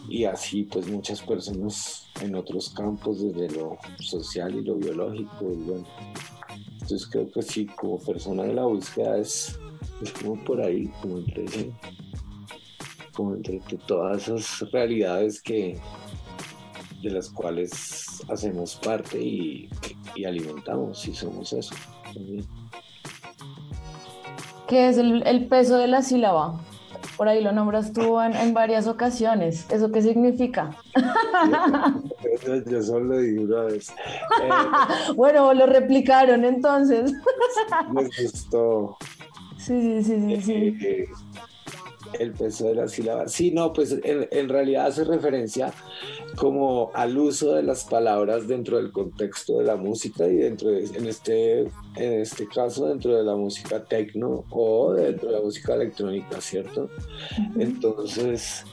Y 0.08 0.24
así 0.24 0.64
pues 0.64 0.88
muchas 0.88 1.20
personas 1.22 2.06
en 2.20 2.34
otros 2.34 2.70
campos 2.70 3.22
desde 3.22 3.56
lo 3.56 3.78
social 4.00 4.54
y 4.54 4.62
lo 4.62 4.76
biológico 4.76 5.52
y 5.52 5.56
bueno. 5.56 5.86
Entonces 6.72 7.08
creo 7.08 7.30
que 7.30 7.42
sí, 7.42 7.66
como 7.66 7.98
persona 7.98 8.44
de 8.44 8.54
la 8.54 8.64
búsqueda 8.64 9.18
es, 9.18 9.58
como 10.22 10.42
por 10.44 10.60
ahí, 10.60 10.86
como 11.02 11.18
entre, 11.18 11.72
como 13.12 13.34
entre 13.34 13.60
todas 13.86 14.28
esas 14.28 14.70
realidades 14.70 15.42
que, 15.42 15.78
de 17.02 17.10
las 17.10 17.28
cuales 17.28 18.22
hacemos 18.28 18.76
parte 18.76 19.20
y, 19.20 19.68
alimentamos 20.24 21.06
y 21.08 21.14
somos 21.14 21.52
eso. 21.52 21.74
¿Qué 24.68 24.88
es 24.88 24.98
el, 24.98 25.46
peso 25.48 25.76
de 25.76 25.88
la 25.88 26.02
sílaba? 26.02 26.60
Por 27.16 27.28
ahí 27.28 27.42
lo 27.42 27.52
nombras 27.52 27.92
tú 27.92 28.20
en, 28.20 28.52
varias 28.52 28.86
ocasiones. 28.86 29.66
¿Eso 29.70 29.90
qué 29.90 30.02
significa? 30.02 30.76
Yo, 32.66 32.82
solo 32.82 33.18
digo 33.18 33.44
una 33.44 33.62
vez. 33.62 33.92
bueno, 35.16 35.54
lo 35.54 35.66
replicaron 35.66 36.44
entonces. 36.44 37.12
Me 37.92 38.04
gustó. 38.04 38.98
Sí, 39.56 40.02
sí, 40.02 40.20
sí, 40.20 40.42
sí. 40.42 40.78
Eh, 40.84 41.08
el 42.18 42.32
peso 42.32 42.68
de 42.68 42.74
la 42.74 42.88
sílaba. 42.88 43.28
Sí, 43.28 43.50
no, 43.50 43.72
pues 43.72 43.96
en, 44.02 44.48
realidad 44.48 44.86
hace 44.86 45.04
referencia 45.04 45.72
como 46.36 46.90
al 46.94 47.16
uso 47.16 47.54
de 47.54 47.62
las 47.62 47.84
palabras 47.84 48.46
dentro 48.46 48.76
del 48.76 48.92
contexto 48.92 49.58
de 49.58 49.64
la 49.64 49.76
música 49.76 50.26
y 50.26 50.36
dentro 50.36 50.70
de, 50.70 50.84
en 50.84 51.06
este, 51.06 51.60
en 51.60 52.20
este 52.20 52.46
caso 52.46 52.86
dentro 52.86 53.16
de 53.16 53.24
la 53.24 53.36
música 53.36 53.84
techno 53.84 54.44
o 54.50 54.92
dentro 54.92 55.30
de 55.30 55.36
la 55.36 55.42
música 55.42 55.74
electrónica, 55.74 56.40
¿cierto? 56.40 56.90
Entonces, 57.58 58.64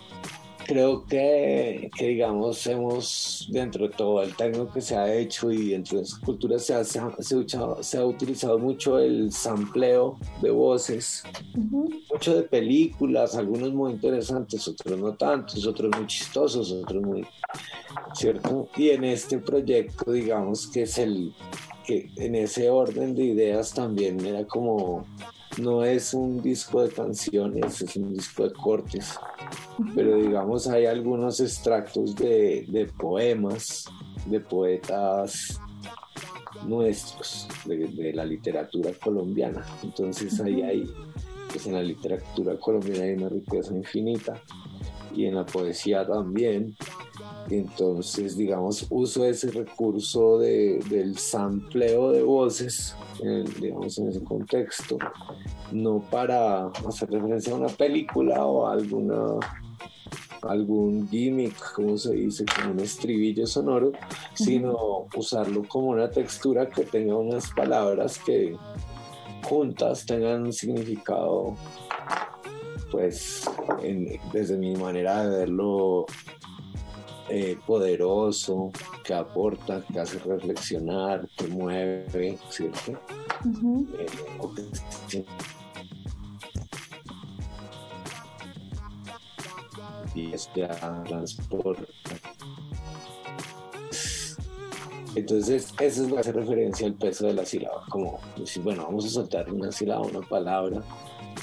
creo 0.66 1.06
que, 1.06 1.90
que, 1.96 2.08
digamos, 2.08 2.66
hemos, 2.68 3.48
dentro 3.52 3.88
de 3.88 3.94
todo 3.94 4.22
el 4.22 4.36
tecno 4.36 4.72
que 4.72 4.82
se 4.82 4.96
ha 4.96 5.14
hecho 5.14 5.52
y 5.52 5.70
dentro 5.70 5.98
de 5.98 6.04
esa 6.04 6.20
cultura 6.20 6.60
se 6.60 6.74
ha, 6.74 6.84
se 6.84 7.02
se 7.82 7.98
ha, 7.98 8.06
utilizado 8.06 8.60
mucho 8.60 9.00
el 9.00 9.32
sampleo 9.32 10.18
de 10.42 10.52
voces, 10.52 11.24
mucho 11.56 12.36
de 12.36 12.44
películas, 12.44 13.36
algunos 13.36 13.74
muy 13.74 13.94
interesantes, 13.94 14.68
otros 14.68 15.00
no 15.00 15.14
tantos, 15.14 15.66
otros 15.66 15.92
muy 15.96 16.08
chistosos, 16.08 16.72
otros 16.72 17.02
muy, 17.02 17.26
¿cierto? 18.14 18.68
Y 18.76 18.90
en 18.90 19.04
este 19.04 19.40
proyecto, 19.40 20.12
digamos, 20.12 20.68
que 20.68 20.84
es 20.84 20.98
el, 20.98 21.34
que 21.86 22.10
en 22.18 22.36
ese 22.36 22.70
orden 22.70 23.16
de 23.16 23.26
ideas 23.26 23.74
también 23.74 24.26
era 24.26 24.46
como 24.46 25.06
no 25.62 25.84
es 25.84 26.14
un 26.14 26.42
disco 26.42 26.82
de 26.82 26.90
canciones, 26.90 27.82
es 27.82 27.96
un 27.96 28.14
disco 28.14 28.48
de 28.48 28.54
cortes, 28.54 29.20
pero 29.96 30.18
digamos 30.18 30.68
hay 30.68 30.86
algunos 30.86 31.40
extractos 31.40 32.16
de, 32.16 32.90
poemas 32.98 33.86
de 34.26 34.40
poetas 34.40 35.60
nuestros, 36.66 37.48
de, 37.66 38.14
la 38.14 38.26
literatura 38.26 38.92
colombiana. 38.94 39.66
Entonces 39.84 40.40
ahí 40.40 40.62
hay, 40.62 40.94
pues 41.50 41.68
en 41.68 41.74
la 41.74 41.84
literatura 41.84 42.58
colombiana 42.58 43.04
hay 43.04 43.14
una 43.14 43.30
riqueza 43.30 43.76
infinita 43.76 44.42
y 45.14 45.26
en 45.26 45.36
la 45.36 45.46
poesía 45.46 46.06
también. 46.06 46.76
Entonces, 47.50 48.38
digamos, 48.38 48.88
uso 48.90 49.26
ese 49.26 49.52
recurso 49.52 50.40
de, 50.40 50.80
del 50.90 51.18
sampleo 51.18 52.12
de 52.12 52.24
voces, 52.24 52.96
digamos, 53.60 53.98
en 53.98 54.10
ese 54.10 54.24
contexto, 54.24 54.98
no 55.72 56.00
para 56.10 56.68
hacer 56.68 57.10
referencia 57.10 57.54
a 57.54 57.58
una 57.58 57.68
película 57.68 58.46
o 58.46 58.68
a 58.68 58.74
alguna 58.74 59.40
algún 60.42 61.08
gimmick, 61.10 61.74
como 61.74 61.98
se 61.98 62.14
dice, 62.14 62.46
como 62.46 62.74
un 62.74 62.80
estribillo 62.80 63.48
sonoro, 63.48 63.92
sino 64.34 65.08
usarlo 65.16 65.64
como 65.68 65.88
una 65.88 66.10
textura 66.10 66.70
que 66.70 66.84
tenga 66.84 67.16
unas 67.16 67.50
palabras 67.52 68.20
que 68.20 68.56
juntas 69.44 70.06
tengan 70.06 70.44
un 70.44 70.54
significado, 70.54 71.56
pues 72.94 73.44
desde 74.32 74.56
mi 74.56 74.76
manera 74.76 75.28
de 75.28 75.40
verlo, 75.40 76.06
eh, 77.28 77.58
poderoso, 77.66 78.72
que 79.04 79.16
aporta, 79.16 79.84
que 79.92 80.00
hace 80.00 80.20
reflexionar, 80.20 81.28
que 81.36 81.48
mueve, 81.48 82.38
¿cierto? 82.52 82.94
y 90.14 90.32
este 90.32 90.68
transporte. 91.08 91.88
Entonces, 95.16 95.74
eso 95.80 96.04
es 96.04 96.10
lo 96.10 96.14
que 96.14 96.22
hace 96.22 96.32
referencia 96.32 96.86
al 96.86 96.94
peso 96.94 97.26
de 97.26 97.34
la 97.34 97.44
sílaba, 97.44 97.86
como 97.90 98.20
decir, 98.38 98.62
bueno, 98.62 98.84
vamos 98.84 99.06
a 99.06 99.10
soltar 99.10 99.52
una 99.52 99.72
sílaba, 99.72 100.06
una 100.06 100.22
palabra. 100.22 100.84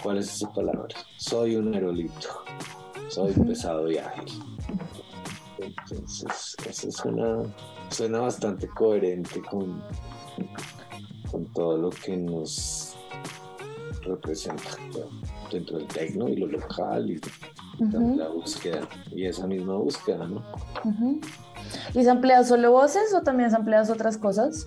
¿Cuál 0.03 0.19
es 0.19 0.35
esa 0.35 0.53
palabra? 0.53 0.89
Soy 1.17 1.57
un 1.57 1.75
aerolito, 1.75 2.29
soy 3.09 3.33
pesado 3.33 3.91
y 3.91 3.99
ágil. 3.99 4.43
Entonces, 5.59 6.57
eso 6.67 6.91
suena, 6.91 7.43
suena 7.91 8.21
bastante 8.21 8.67
coherente 8.69 9.43
con, 9.43 9.83
con 11.31 11.45
todo 11.53 11.77
lo 11.77 11.91
que 11.91 12.17
nos 12.17 12.97
representa 14.03 14.71
dentro 15.53 15.79
del 15.79 15.87
tecno 15.89 16.29
y 16.29 16.37
lo 16.37 16.47
local 16.47 17.11
y 17.11 17.21
la 18.17 18.29
búsqueda 18.29 18.89
y 19.11 19.27
esa 19.27 19.47
misma 19.47 19.75
búsqueda, 19.75 20.27
¿no? 20.27 20.43
¿Y 21.95 22.03
se 22.03 22.11
emplean 22.11 22.45
solo 22.47 22.73
voces 22.73 23.13
o 23.15 23.23
también 23.23 23.51
se 23.51 23.57
emplean 23.57 23.91
otras 23.91 24.17
cosas? 24.17 24.67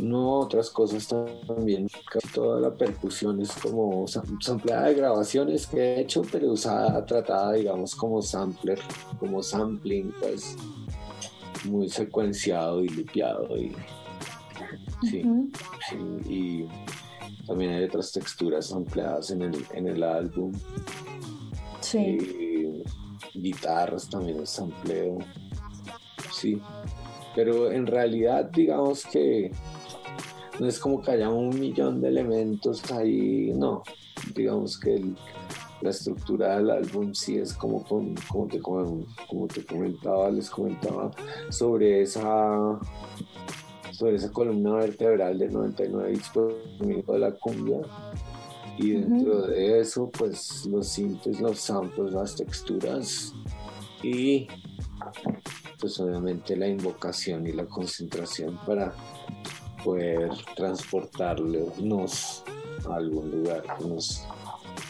No, 0.00 0.40
otras 0.40 0.70
cosas 0.70 1.08
también. 1.46 1.88
Casi 2.10 2.28
toda 2.28 2.60
la 2.60 2.74
percusión 2.74 3.40
es 3.40 3.52
como 3.52 4.06
sampleada 4.06 4.88
de 4.88 4.94
grabaciones 4.94 5.66
que 5.66 5.78
he 5.78 6.00
hecho, 6.00 6.22
pero 6.30 6.52
usada, 6.52 7.04
tratada, 7.06 7.52
digamos, 7.52 7.94
como 7.94 8.20
sampler, 8.22 8.78
como 9.18 9.42
sampling, 9.42 10.12
pues 10.20 10.56
muy 11.64 11.88
secuenciado 11.88 12.84
y 12.84 12.88
limpiado 12.88 13.56
y 13.56 13.74
sí, 15.10 15.22
sí, 15.88 15.96
y 16.28 16.68
también 17.46 17.72
hay 17.72 17.84
otras 17.84 18.12
texturas 18.12 18.72
ampliadas 18.72 19.30
en 19.30 19.42
el, 19.42 19.66
en 19.72 19.88
el 19.88 20.02
álbum 20.02 20.52
Sí. 21.80 22.82
guitarras 23.34 24.08
también 24.08 24.40
es 24.40 24.50
sampleo. 24.50 25.18
Sí. 26.32 26.60
Pero 27.34 27.70
en 27.70 27.86
realidad, 27.86 28.50
digamos 28.50 29.04
que 29.06 29.52
no 30.58 30.66
es 30.66 30.78
como 30.78 31.02
que 31.02 31.12
haya 31.12 31.30
un 31.30 31.58
millón 31.58 32.00
de 32.00 32.08
elementos 32.08 32.90
ahí, 32.92 33.52
no. 33.54 33.82
Digamos 34.34 34.78
que 34.78 35.02
la 35.80 35.90
estructura 35.90 36.56
del 36.56 36.70
álbum 36.70 37.14
sí 37.14 37.38
es 37.38 37.52
como, 37.52 37.84
como, 37.84 38.48
te, 38.48 38.60
como, 38.60 39.46
te 39.46 39.64
comentaba, 39.64 40.30
les 40.30 40.50
comentaba 40.50 41.10
sobre 41.50 42.02
esa 42.02 42.78
sobre 43.92 44.16
esa 44.16 44.30
columna 44.30 44.74
vertebral 44.74 45.38
de 45.38 45.48
99 45.48 46.10
bits 46.10 46.32
de 47.06 47.18
la 47.18 47.32
cumbia 47.32 47.78
y 48.76 48.90
dentro 48.90 49.46
de 49.46 49.80
eso 49.80 50.10
pues 50.10 50.66
los 50.66 50.88
sintes, 50.88 51.40
los 51.40 51.60
samples, 51.60 52.12
las 52.12 52.36
texturas 52.36 53.32
y 54.02 54.48
pues 55.80 55.98
obviamente 55.98 56.56
la 56.56 56.68
invocación 56.68 57.46
y 57.46 57.52
la 57.52 57.64
concentración 57.64 58.58
para 58.66 58.92
poder 59.86 60.30
transportarnos 60.56 62.42
a 62.90 62.96
algún 62.96 63.30
lugar 63.30 63.62
nos, 63.80 64.26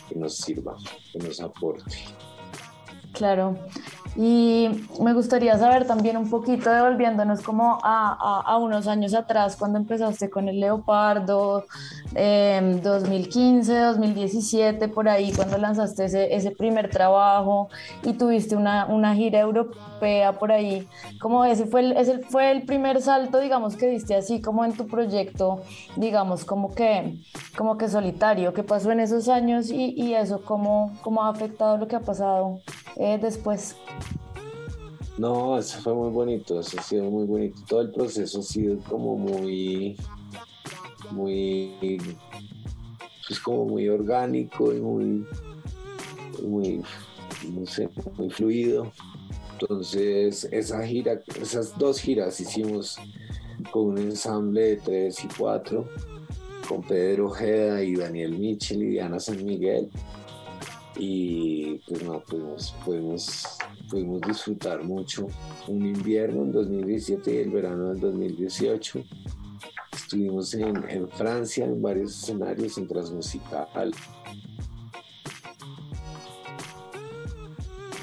que 0.08 0.14
nos 0.18 0.38
sirva, 0.38 0.74
que 1.12 1.18
nos 1.18 1.38
aporte. 1.38 1.98
Claro, 3.12 3.58
y 4.16 4.68
me 5.02 5.12
gustaría 5.12 5.58
saber 5.58 5.86
también 5.86 6.16
un 6.16 6.30
poquito, 6.30 6.70
devolviéndonos 6.70 7.42
como 7.42 7.78
a, 7.82 8.42
a, 8.46 8.56
unos 8.56 8.86
años 8.86 9.12
atrás, 9.12 9.56
cuando 9.56 9.78
empezaste 9.78 10.30
con 10.30 10.48
el 10.48 10.58
Leopardo, 10.58 11.66
2015, 12.14 13.76
em, 13.76 13.82
2017, 13.82 14.88
por 14.88 15.08
ahí, 15.08 15.32
cuando 15.32 15.58
lanzaste 15.58 16.06
ese, 16.06 16.34
ese 16.34 16.50
primer 16.50 16.88
trabajo 16.88 17.68
y 18.02 18.14
tuviste 18.14 18.56
una, 18.56 18.86
una, 18.86 19.14
gira 19.14 19.40
europea 19.40 20.32
por 20.32 20.50
ahí, 20.50 20.88
como 21.20 21.44
ese 21.44 21.66
fue 21.66 21.80
el, 21.80 21.92
ese 21.92 22.18
fue 22.20 22.50
el 22.52 22.62
primer 22.64 23.02
salto, 23.02 23.38
digamos, 23.38 23.76
que 23.76 23.86
diste 23.86 24.14
así 24.14 24.40
como 24.40 24.64
en 24.64 24.72
tu 24.72 24.86
proyecto, 24.86 25.62
digamos, 25.96 26.46
como 26.46 26.74
que, 26.74 27.20
como 27.56 27.76
que 27.76 27.88
solitario, 27.88 28.54
¿qué 28.54 28.62
pasó 28.62 28.90
en 28.92 29.00
esos 29.00 29.28
años 29.28 29.70
y, 29.70 29.92
y 29.94 30.14
eso 30.14 30.42
cómo, 30.42 30.96
cómo 31.02 31.22
ha 31.22 31.28
afectado 31.28 31.76
lo 31.76 31.86
que 31.86 31.96
ha 31.96 32.00
pasado 32.00 32.60
eh, 32.96 33.18
después? 33.20 33.76
No, 35.18 35.58
eso 35.58 35.78
fue 35.80 35.94
muy 35.94 36.10
bonito, 36.10 36.60
eso 36.60 36.78
ha 36.78 36.82
sido 36.82 37.04
muy 37.10 37.24
bonito. 37.24 37.58
Todo 37.66 37.80
el 37.80 37.90
proceso 37.90 38.40
ha 38.40 38.42
sido 38.42 38.78
como 38.80 39.16
muy, 39.16 39.96
muy, 41.10 41.98
pues 43.26 43.40
como 43.40 43.64
muy 43.64 43.88
orgánico 43.88 44.72
y 44.74 44.80
muy, 44.80 45.26
muy, 46.42 46.82
no 47.50 47.66
sé, 47.66 47.88
muy 48.18 48.28
fluido. 48.28 48.92
Entonces, 49.52 50.46
esa 50.52 50.86
gira, 50.86 51.18
esas 51.40 51.78
dos 51.78 51.98
giras 51.98 52.38
hicimos 52.38 52.96
con 53.70 53.92
un 53.92 53.98
ensamble 53.98 54.60
de 54.60 54.76
tres 54.76 55.24
y 55.24 55.28
cuatro, 55.38 55.88
con 56.68 56.82
Pedro 56.82 57.28
Ojeda 57.28 57.82
y 57.82 57.96
Daniel 57.96 58.38
Michel 58.38 58.82
y 58.82 58.88
Diana 58.88 59.18
San 59.18 59.42
Miguel 59.42 59.88
y 60.98 61.78
pues 61.86 62.02
no, 62.02 62.20
pudimos, 62.20 62.74
pudimos, 62.84 64.20
disfrutar 64.26 64.82
mucho 64.82 65.28
un 65.68 65.86
invierno 65.86 66.42
en 66.42 66.52
2017 66.52 67.34
y 67.34 67.36
el 67.38 67.50
verano 67.50 67.90
del 67.90 68.00
2018. 68.00 69.04
Estuvimos 69.92 70.54
en, 70.54 71.08
Francia 71.10 71.64
en 71.64 71.82
varios 71.82 72.22
escenarios 72.22 72.78
en 72.78 72.88
Transmusical. 72.88 73.92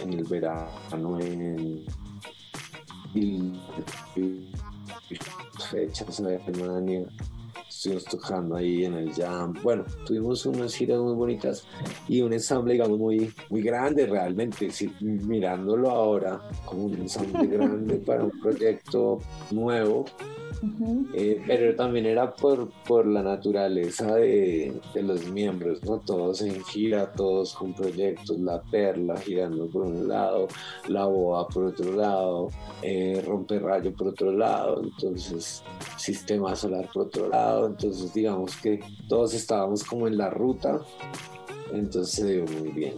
En 0.01 0.13
el 0.13 0.23
verano 0.25 1.19
en, 1.21 1.85
fechas 5.71 6.19
en 6.19 6.25
Alemania 6.27 7.05
estuvimos 7.83 8.05
tocando 8.05 8.55
ahí 8.55 8.85
en 8.85 8.93
el 8.93 9.13
Jam. 9.13 9.53
Bueno, 9.61 9.83
tuvimos 10.05 10.45
unas 10.45 10.73
giras 10.73 10.99
muy 10.99 11.15
bonitas 11.15 11.67
y 12.07 12.21
un 12.21 12.31
ensamble, 12.31 12.73
digamos, 12.73 12.97
muy, 12.97 13.33
muy 13.49 13.61
grande 13.61 14.05
realmente. 14.05 14.69
mirándolo 15.01 15.89
ahora 15.89 16.41
como 16.65 16.85
un 16.85 16.93
ensamble 16.93 17.45
grande 17.57 17.95
para 17.95 18.23
un 18.23 18.31
proyecto 18.41 19.19
nuevo, 19.51 20.05
eh, 21.13 21.41
pero 21.45 21.75
también 21.75 22.05
era 22.05 22.33
por, 22.33 22.69
por 22.87 23.05
la 23.05 23.21
naturaleza 23.21 24.15
de, 24.15 24.73
de, 24.93 25.03
los 25.03 25.29
miembros, 25.29 25.83
¿no? 25.83 25.99
Todos 25.99 26.41
en 26.41 26.63
gira, 26.63 27.11
todos 27.11 27.53
con 27.53 27.73
proyectos, 27.73 28.39
La 28.39 28.61
Perla 28.61 29.17
girando 29.17 29.67
por 29.67 29.83
un 29.83 30.07
lado, 30.07 30.47
La 30.87 31.05
Boa 31.05 31.47
por 31.49 31.65
otro 31.65 31.91
lado, 31.93 32.49
eh, 32.81 33.21
Romper 33.25 33.61
Rayo 33.61 33.93
por 33.93 34.07
otro 34.07 34.31
lado, 34.31 34.81
entonces 34.83 35.63
Sistema 35.97 36.55
Solar 36.55 36.89
por 36.93 37.07
otro 37.07 37.27
lado, 37.27 37.67
entonces 37.67 38.13
digamos 38.13 38.55
que 38.55 38.79
todos 39.09 39.33
estábamos 39.33 39.83
como 39.83 40.07
en 40.07 40.17
la 40.17 40.29
ruta, 40.29 40.79
entonces 41.73 42.15
se 42.15 42.33
dio 42.33 42.45
muy 42.45 42.71
bien. 42.71 42.93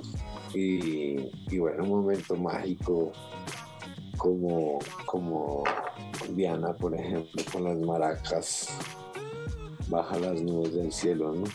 Y, 0.53 1.31
y 1.53 1.57
bueno, 1.57 1.83
un 1.83 1.89
momento 1.89 2.35
mágico 2.35 3.11
como, 4.17 4.79
como 5.05 5.63
Diana, 6.29 6.73
por 6.73 6.95
ejemplo, 6.95 7.43
con 7.51 7.63
las 7.63 7.77
maracas, 7.77 8.69
baja 9.87 10.19
las 10.19 10.41
nubes 10.41 10.73
del 10.73 10.91
cielo, 10.91 11.33
¿no? 11.33 11.45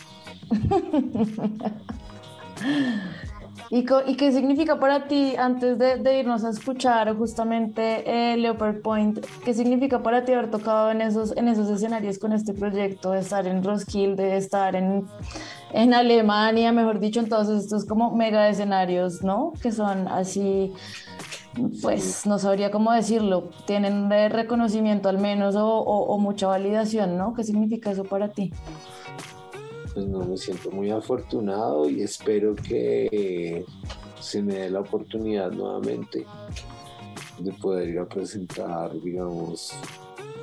¿Y, 3.72 3.84
qué 3.84 4.32
significa 4.32 4.80
para 4.80 5.06
ti, 5.06 5.36
antes 5.36 5.78
de, 5.78 6.18
irnos 6.18 6.42
a 6.42 6.50
escuchar 6.50 7.16
justamente 7.16 8.02
eh, 8.04 8.36
Leopard 8.36 8.82
Point, 8.82 9.24
qué 9.44 9.54
significa 9.54 10.02
para 10.02 10.24
ti 10.24 10.32
haber 10.32 10.50
tocado 10.50 10.90
en 10.90 11.00
esos, 11.00 11.36
en 11.36 11.46
esos 11.46 11.70
escenarios 11.70 12.18
con 12.18 12.32
este 12.32 12.52
proyecto, 12.52 13.12
de 13.12 13.20
estar 13.20 13.46
en 13.46 13.62
Roskilde, 13.62 14.24
de 14.24 14.36
estar 14.38 14.74
en, 14.74 15.06
en 15.72 15.94
Alemania, 15.94 16.72
mejor 16.72 16.98
dicho, 16.98 17.20
en 17.20 17.28
todos 17.28 17.48
estos 17.48 17.84
como 17.84 18.16
mega 18.16 18.48
escenarios, 18.48 19.22
¿no? 19.22 19.52
Que 19.62 19.70
son 19.70 20.08
así 20.08 20.72
pues 21.82 22.26
no 22.26 22.38
sabría 22.38 22.70
cómo 22.70 22.92
decirlo, 22.92 23.50
tienen 23.66 24.08
de 24.08 24.28
reconocimiento 24.28 25.08
al 25.08 25.18
menos 25.18 25.54
o, 25.58 26.18
mucha 26.18 26.46
validación, 26.46 27.16
¿no? 27.16 27.34
¿Qué 27.34 27.44
significa 27.44 27.90
eso 27.90 28.04
para 28.04 28.28
ti? 28.28 28.52
Pues 29.92 30.06
no, 30.06 30.20
me 30.20 30.36
siento 30.36 30.70
muy 30.70 30.90
afortunado 30.90 31.88
y 31.88 32.02
espero 32.02 32.54
que, 32.54 33.64
se 34.20 34.42
me 34.42 34.54
dé 34.54 34.70
la 34.70 34.80
oportunidad 34.80 35.50
nuevamente 35.50 36.26
de 37.38 37.52
poder 37.54 37.88
ir 37.88 37.98
a 37.98 38.06
presentar, 38.06 38.92
digamos, 39.00 39.72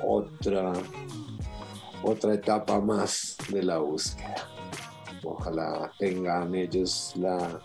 otra, 0.04 0.72
otra 2.02 2.34
etapa 2.34 2.80
más 2.80 3.36
de 3.50 3.62
la 3.62 3.78
búsqueda. 3.78 4.34
Ojalá 5.22 5.90
tengan 5.98 6.54
ellos 6.54 7.12
la 7.16 7.60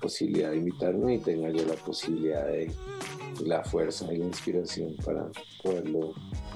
posibilidad 0.00 0.50
de 0.50 0.56
invitarme 0.56 1.14
y 1.14 1.18
tenga 1.18 1.50
yo 1.50 1.64
la 1.66 1.74
posibilidad 1.74 2.46
de 2.46 2.72
la 3.44 3.62
fuerza 3.62 4.12
y 4.12 4.18
la 4.18 4.26
inspiración 4.26 4.94
para 5.04 5.26
poderlo 5.62 6.12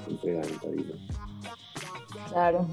entregar 0.08 0.46
en 0.46 0.58
tarima. 0.58 0.94
Claro, 2.28 2.66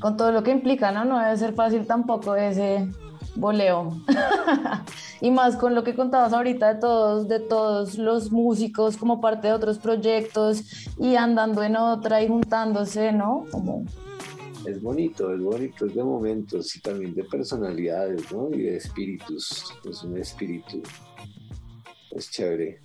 con 0.00 0.16
todo 0.16 0.32
lo 0.32 0.42
que 0.42 0.50
implica, 0.50 0.90
¿no? 0.92 1.04
No 1.04 1.18
debe 1.18 1.36
ser 1.36 1.54
fácil 1.54 1.86
tampoco 1.86 2.36
ese 2.36 2.88
voleo. 3.36 3.96
y 5.20 5.30
más 5.30 5.56
con 5.56 5.74
lo 5.74 5.84
que 5.84 5.94
contabas 5.94 6.32
ahorita 6.32 6.74
de 6.74 6.80
todos, 6.80 7.28
de 7.28 7.40
todos 7.40 7.98
los 7.98 8.30
músicos 8.32 8.96
como 8.96 9.20
parte 9.20 9.48
de 9.48 9.54
otros 9.54 9.78
proyectos 9.78 10.64
y 10.98 11.16
andando 11.16 11.62
en 11.62 11.76
otra 11.76 12.22
y 12.22 12.28
juntándose, 12.28 13.12
¿no? 13.12 13.44
Como... 13.50 13.84
Es 14.66 14.82
bonito, 14.82 15.32
es 15.32 15.40
bonito, 15.40 15.86
es 15.86 15.94
de 15.94 16.04
momentos 16.04 16.76
y 16.76 16.80
también 16.80 17.14
de 17.14 17.24
personalidades, 17.24 18.30
¿no? 18.32 18.50
Y 18.50 18.62
de 18.62 18.76
espíritus, 18.76 19.72
es 19.88 20.02
un 20.02 20.18
espíritu, 20.18 20.82
es 22.10 22.30
chévere. 22.30 22.80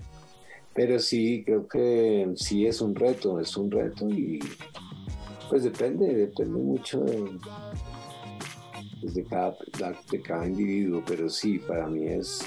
Pero 0.73 0.99
sí, 0.99 1.43
creo 1.45 1.67
que 1.67 2.31
sí 2.35 2.65
es 2.65 2.81
un 2.81 2.95
reto, 2.95 3.39
es 3.39 3.55
un 3.57 3.71
reto 3.71 4.09
y 4.09 4.39
pues 5.49 5.63
depende, 5.63 6.13
depende 6.13 6.59
mucho 6.59 7.01
de, 7.01 7.39
pues, 8.99 9.13
de, 9.13 9.23
cada, 9.23 9.55
de 10.11 10.21
cada 10.21 10.47
individuo, 10.47 11.03
pero 11.05 11.29
sí, 11.29 11.59
para 11.59 11.87
mí 11.87 12.07
es 12.07 12.41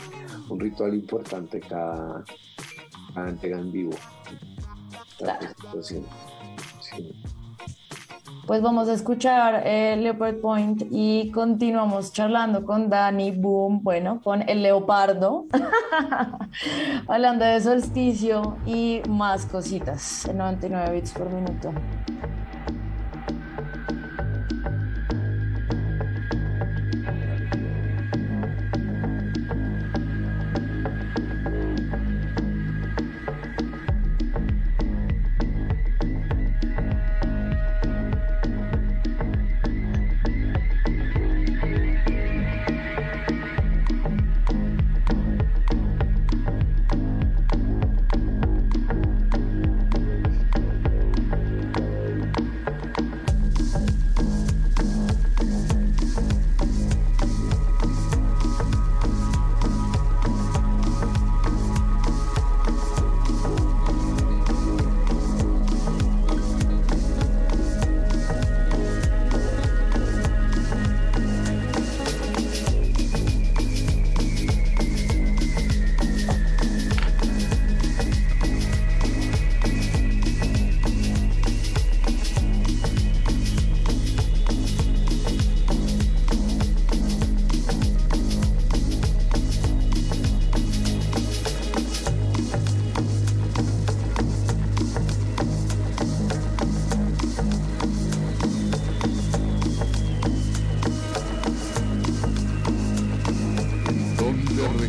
un 0.49 0.59
ritual 0.59 0.95
importante 0.95 1.61
cada, 1.61 2.25
cada 3.15 3.29
entrega 3.31 3.59
en 3.59 3.73
vivo. 3.73 3.93
Pues 8.49 8.63
vamos 8.63 8.89
a 8.89 8.95
escuchar 8.95 9.61
eh, 9.67 9.95
Leopard 9.99 10.37
Point 10.37 10.85
y 10.91 11.31
continuamos 11.33 12.15
charlando 12.15 12.65
con 12.65 12.89
Dani 12.89 13.31
Boom, 13.31 13.83
bueno, 13.83 14.23
con 14.25 14.41
el 14.49 14.63
leopardo, 14.63 15.45
hablando 17.09 17.45
de 17.45 17.61
solsticio 17.61 18.57
y 18.65 19.03
más 19.07 19.45
cositas, 19.45 20.25
en 20.25 20.39
99 20.39 20.95
bits 20.95 21.13
por 21.13 21.29
minuto. 21.29 21.75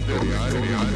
Imperial. 0.10 0.89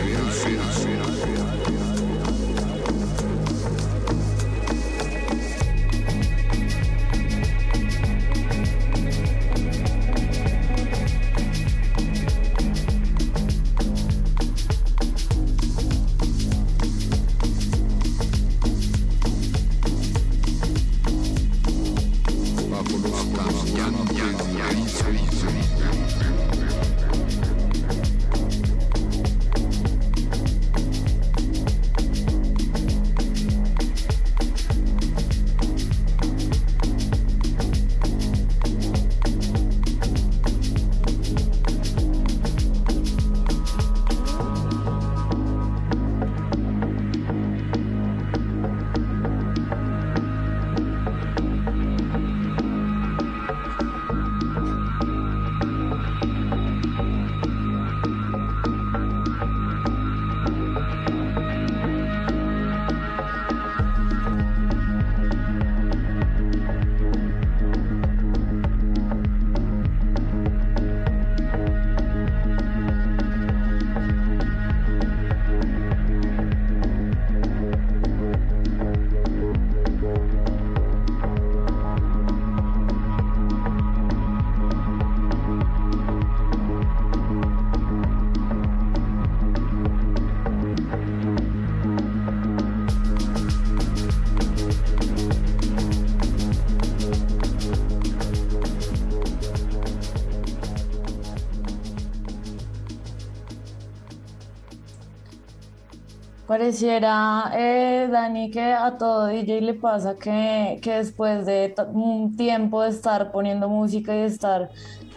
Pareciera, 106.63 107.52
eh, 107.58 108.08
Dani, 108.10 108.49
que 108.49 108.62
a 108.62 108.97
todo 108.97 109.28
DJ 109.28 109.60
le 109.60 109.73
pasa 109.73 110.15
que, 110.15 110.80
que 110.82 110.93
después 110.93 111.45
de 111.45 111.76
un 111.91 112.38
tiempo 112.38 112.84
de 112.84 112.89
estar 112.89 113.34
poniendo 113.34 113.67
música 113.67 114.15
y 114.15 114.19
de 114.19 114.26
estar 114.28 114.69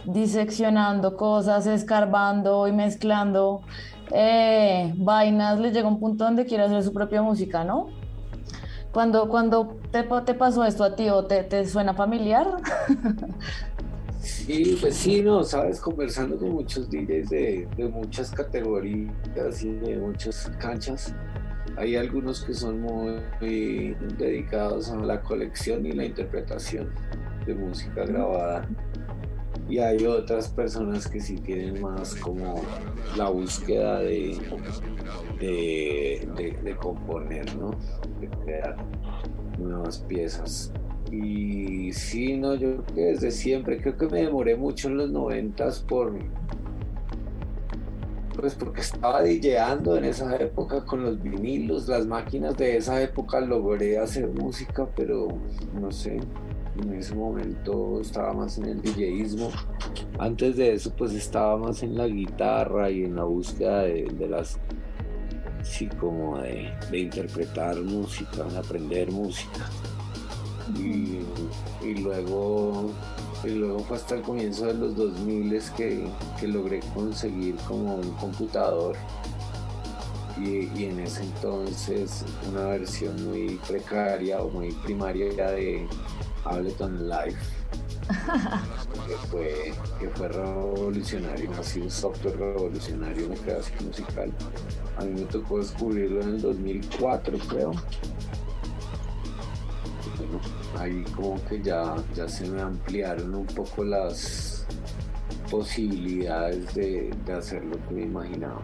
diseccionando 0.03 1.15
cosas, 1.15 1.65
escarbando 1.65 2.67
y 2.67 2.73
mezclando 2.73 3.61
eh, 4.11 4.93
vainas, 4.97 5.57
le 5.57 5.71
llega 5.71 5.87
un 5.87 6.01
punto 6.01 6.25
donde 6.25 6.45
quiere 6.45 6.65
hacer 6.65 6.83
su 6.83 6.91
propia 6.91 7.21
música, 7.21 7.63
¿no? 7.63 7.87
Cuando, 8.91 9.29
cuando 9.29 9.77
te, 9.89 10.03
pasó 10.03 10.65
esto 10.65 10.83
a 10.83 10.97
ti 10.97 11.07
o 11.09 11.23
te, 11.27 11.43
te 11.43 11.65
suena 11.65 11.93
familiar. 11.93 12.57
Sí, 14.19 14.77
pues 14.81 14.95
sí, 14.95 15.21
no, 15.21 15.43
sabes, 15.43 15.79
conversando 15.79 16.37
con 16.37 16.49
muchos 16.51 16.89
DJs 16.89 17.29
de, 17.29 17.67
de 17.77 17.87
muchas 17.87 18.31
categorías 18.31 19.63
y 19.63 19.69
de 19.71 19.97
muchas 19.97 20.51
canchas, 20.59 21.13
hay 21.77 21.95
algunos 21.95 22.43
que 22.43 22.53
son 22.53 22.81
muy, 22.81 23.95
dedicados 24.17 24.89
a 24.89 24.97
la 24.97 25.21
colección 25.21 25.85
y 25.85 25.91
la 25.91 26.05
interpretación 26.05 26.89
de 27.45 27.53
música 27.53 28.03
grabada. 28.05 28.67
Y 29.69 29.79
hay 29.79 30.05
otras 30.05 30.47
personas 30.49 31.07
que 31.07 31.19
sí 31.19 31.35
tienen 31.35 31.81
más 31.81 32.15
como 32.15 32.61
la 33.15 33.29
búsqueda 33.29 33.99
de, 33.99 34.37
de, 35.39 36.75
componer, 36.81 37.55
¿no? 37.57 37.71
De 38.19 38.27
crear 38.43 38.77
nuevas 39.59 39.99
piezas. 39.99 40.71
Y 41.11 41.91
sí, 41.93 42.37
no, 42.37 42.55
yo 42.55 42.77
creo 42.77 42.95
que 42.95 43.01
desde 43.01 43.31
siempre, 43.31 43.79
creo 43.81 43.97
que 43.97 44.07
me 44.07 44.23
demoré 44.23 44.55
mucho 44.55 44.87
en 44.87 44.97
los 44.97 45.11
noventas 45.11 45.81
por, 45.81 46.17
pues 48.37 48.55
porque 48.55 48.81
estaba 48.81 49.23
DJando 49.23 49.97
en 49.97 50.05
esa 50.05 50.35
época 50.37 50.85
con 50.85 51.03
los 51.03 51.21
vinilos, 51.21 51.87
las 51.87 52.05
máquinas 52.05 52.55
de 52.55 52.77
esa 52.77 53.01
época 53.01 53.39
logré 53.41 53.97
hacer 53.97 54.27
música, 54.27 54.87
pero 54.95 55.27
no 55.73 55.91
sé, 55.91 56.19
en 56.81 56.93
ese 56.93 57.15
momento 57.15 57.99
estaba 57.99 58.33
más 58.33 58.57
en 58.59 58.65
el 58.65 58.81
DJismo. 58.81 59.49
Antes 60.19 60.55
de 60.55 60.73
eso 60.73 60.93
pues 60.95 61.13
estaba 61.13 61.57
más 61.57 61.81
en 61.81 61.97
la 61.97 62.07
guitarra 62.07 62.91
y 62.91 63.03
en 63.05 63.15
la 63.15 63.23
búsqueda 63.23 63.81
de, 63.81 64.27
las, 64.29 64.59
sí, 65.63 65.87
como 65.99 66.37
de, 66.37 66.71
de, 66.91 66.99
interpretar 66.99 67.81
música, 67.81 68.43
de 68.43 68.57
aprender 68.57 69.11
música. 69.11 69.65
Y, 70.77 71.19
y 71.83 71.95
luego 72.03 72.91
y 73.43 73.49
luego 73.49 73.79
fue 73.79 73.97
hasta 73.97 74.15
el 74.15 74.21
comienzo 74.21 74.65
de 74.65 74.73
los 74.73 74.95
2000 74.95 75.61
que, 75.75 76.07
que 76.39 76.47
logré 76.47 76.79
conseguir 76.93 77.55
como 77.67 77.95
un 77.95 78.11
computador 78.13 78.95
y, 80.37 80.69
y, 80.79 80.85
en 80.85 80.99
ese 80.99 81.23
entonces 81.23 82.23
una 82.49 82.65
versión 82.65 83.27
muy 83.27 83.59
precaria 83.67 84.39
o 84.41 84.49
muy 84.49 84.71
primaria 84.71 85.51
de 85.51 85.87
Ableton 86.45 87.09
Live 87.09 87.37
que 88.07 89.15
fue, 89.29 89.73
que 89.99 90.09
fue 90.09 90.27
revolucionario, 90.29 91.51
ha 91.57 91.63
sido 91.63 91.85
un 91.85 91.91
software 91.91 92.37
revolucionario 92.37 93.25
en 93.25 93.29
la 93.31 93.35
creación 93.37 93.87
musical. 93.87 94.31
A 94.97 95.03
mí 95.03 95.21
me 95.21 95.25
tocó 95.27 95.59
descubrirlo 95.59 96.21
en 96.21 96.29
el 96.35 96.41
2004 96.41 97.37
creo 97.49 97.71
ahí 100.79 101.03
como 101.15 101.43
que 101.45 101.61
ya, 101.61 101.95
ya 102.15 102.27
se 102.27 102.47
me 102.49 102.61
ampliaron 102.61 103.33
un 103.33 103.45
poco 103.45 103.83
las 103.83 104.65
posibilidades 105.49 106.73
de, 106.75 107.13
hacer 107.35 107.63
lo 107.65 107.77
que 107.87 107.93
me 107.93 108.01
imaginaba. 108.03 108.61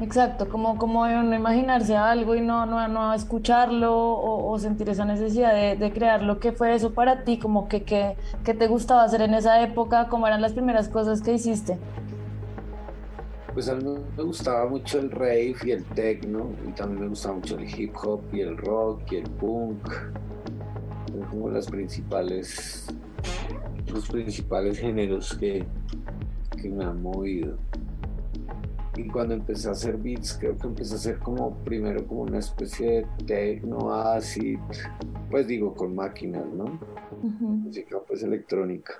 Exacto, 0.00 0.48
como, 0.48 0.78
como 0.78 1.08
no 1.08 1.34
imaginarse 1.34 1.96
algo 1.96 2.36
y 2.36 2.40
no, 2.40 2.66
no, 2.66 2.86
no 2.86 3.12
escucharlo 3.12 3.92
o, 3.96 4.56
sentir 4.58 4.88
esa 4.88 5.04
necesidad 5.04 5.76
de, 5.76 5.92
crear 5.92 6.22
lo 6.22 6.38
que 6.38 6.52
fue 6.52 6.74
eso 6.74 6.92
para 6.94 7.24
ti, 7.24 7.38
como 7.38 7.68
que, 7.68 7.82
que, 7.82 8.16
que, 8.44 8.54
te 8.54 8.68
gustaba 8.68 9.02
hacer 9.02 9.22
en 9.22 9.34
esa 9.34 9.60
época, 9.60 10.06
cómo 10.08 10.28
eran 10.28 10.40
las 10.40 10.52
primeras 10.52 10.88
cosas 10.88 11.20
que 11.20 11.32
hiciste. 11.32 11.78
Pues 13.52 13.68
a 13.68 13.74
mí 13.74 13.82
me 14.16 14.22
gustaba 14.22 14.68
mucho 14.68 15.00
el 15.00 15.10
rave 15.10 15.56
y 15.64 15.70
el 15.72 15.84
techno, 15.86 16.50
y 16.68 16.70
también 16.72 17.00
me 17.00 17.08
gustaba 17.08 17.34
mucho 17.34 17.58
el 17.58 17.68
hip 17.68 17.92
hop 18.00 18.20
y 18.32 18.40
el 18.40 18.56
rock 18.56 19.00
y 19.10 19.16
el 19.16 19.30
punk 19.30 19.88
como 21.30 21.50
las 21.50 21.66
principales, 21.66 22.86
los 23.92 24.08
principales 24.08 24.78
géneros 24.78 25.36
que, 25.36 25.64
que 26.60 26.68
me 26.68 26.84
han 26.84 27.02
movido. 27.02 27.56
Y 28.96 29.06
cuando 29.08 29.34
empecé 29.34 29.68
a 29.68 29.72
hacer 29.72 29.96
beats, 29.96 30.36
creo 30.40 30.58
que 30.58 30.66
empecé 30.66 30.94
a 30.94 30.96
hacer 30.96 31.18
como 31.20 31.54
primero 31.58 32.04
como 32.06 32.22
una 32.22 32.38
especie 32.38 32.90
de 32.90 33.06
techno 33.26 33.94
acid, 33.94 34.58
pues 35.30 35.46
digo 35.46 35.72
con 35.74 35.94
máquinas, 35.94 36.46
¿no? 36.46 36.80
Música 37.22 37.98
pues 38.06 38.22
electrónica. 38.22 38.94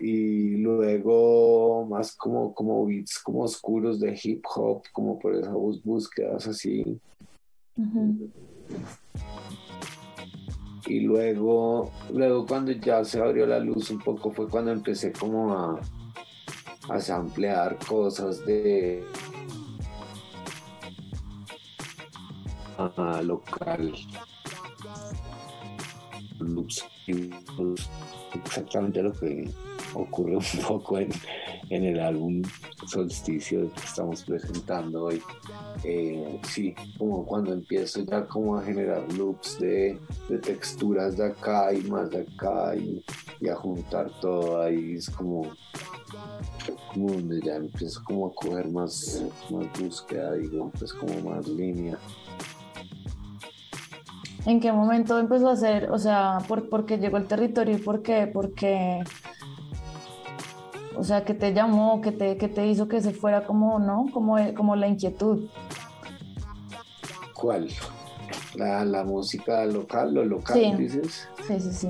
Y 0.00 0.56
luego 0.56 1.86
más 1.86 2.14
como, 2.16 2.54
como 2.54 2.86
beats 2.86 3.18
como 3.18 3.42
oscuros 3.42 4.00
de 4.00 4.18
hip 4.22 4.44
hop, 4.54 4.82
como 4.92 5.18
por 5.18 5.34
esas 5.34 5.54
búsquedas 5.84 6.46
así 6.46 6.98
y 10.86 11.00
luego, 11.00 11.90
luego 12.12 12.46
cuando 12.46 12.72
ya 12.72 13.04
se 13.04 13.20
abrió 13.20 13.46
la 13.46 13.58
luz 13.58 13.90
un 13.90 13.98
poco 13.98 14.30
fue 14.30 14.48
cuando 14.48 14.70
empecé 14.70 15.12
como 15.12 15.52
a, 15.52 15.80
a 16.88 17.00
samplear 17.00 17.76
cosas 17.86 18.44
de 18.46 19.04
local. 23.22 23.94
Loops 26.38 26.84
exactamente 28.34 29.02
lo 29.02 29.12
que 29.12 29.50
ocurre 29.96 30.36
un 30.36 30.44
poco 30.68 30.98
en, 30.98 31.10
en 31.70 31.84
el 31.84 32.00
álbum 32.00 32.42
Solsticio 32.86 33.72
que 33.72 33.80
estamos 33.80 34.22
presentando 34.24 35.04
hoy. 35.04 35.22
Eh, 35.84 36.40
sí, 36.48 36.74
como 36.98 37.24
cuando 37.24 37.52
empiezo 37.52 38.02
ya 38.02 38.24
como 38.26 38.56
a 38.56 38.62
generar 38.62 39.10
loops 39.14 39.58
de, 39.58 39.98
texturas 40.42 41.16
de 41.16 41.26
acá 41.26 41.72
y 41.72 41.82
más 41.82 42.10
de 42.10 42.20
acá 42.20 42.74
y, 42.76 43.04
a 43.48 43.54
juntar 43.54 44.10
todo 44.20 44.62
ahí 44.62 44.94
es 44.94 45.08
como, 45.08 45.52
como 46.92 47.12
donde 47.12 47.40
ya 47.40 47.56
empiezo 47.56 48.02
como 48.04 48.26
a 48.26 48.34
coger 48.34 48.68
más, 48.68 49.24
más 49.50 49.66
búsqueda, 49.80 50.34
digo, 50.34 50.72
pues 50.78 50.92
como 50.92 51.30
más 51.30 51.46
línea. 51.46 51.98
¿En 54.46 54.60
qué 54.60 54.70
momento 54.70 55.18
empezó 55.18 55.48
a 55.48 55.54
hacer, 55.54 55.90
o 55.90 55.98
sea, 55.98 56.38
por, 56.46 56.86
qué 56.86 56.98
llegó 56.98 57.16
el 57.16 57.26
territorio 57.26 57.76
y 57.76 57.80
por 57.80 58.02
qué? 58.02 58.30
Porque 58.32 59.02
o 60.96 61.04
sea, 61.04 61.24
que 61.24 61.34
te 61.34 61.52
llamó, 61.52 62.00
que 62.00 62.12
te, 62.12 62.36
que 62.36 62.48
te 62.48 62.66
hizo 62.66 62.88
que 62.88 63.00
se 63.00 63.12
fuera 63.12 63.46
como, 63.46 63.78
¿no? 63.78 64.06
Como, 64.12 64.36
como 64.54 64.76
la 64.76 64.88
inquietud. 64.88 65.48
¿Cuál? 67.34 67.68
La, 68.54 69.04
música 69.04 69.66
local, 69.66 70.14
lo 70.14 70.24
local, 70.24 70.78
dices. 70.78 71.28
Sí, 71.46 71.60
sí, 71.60 71.72
sí. 71.72 71.88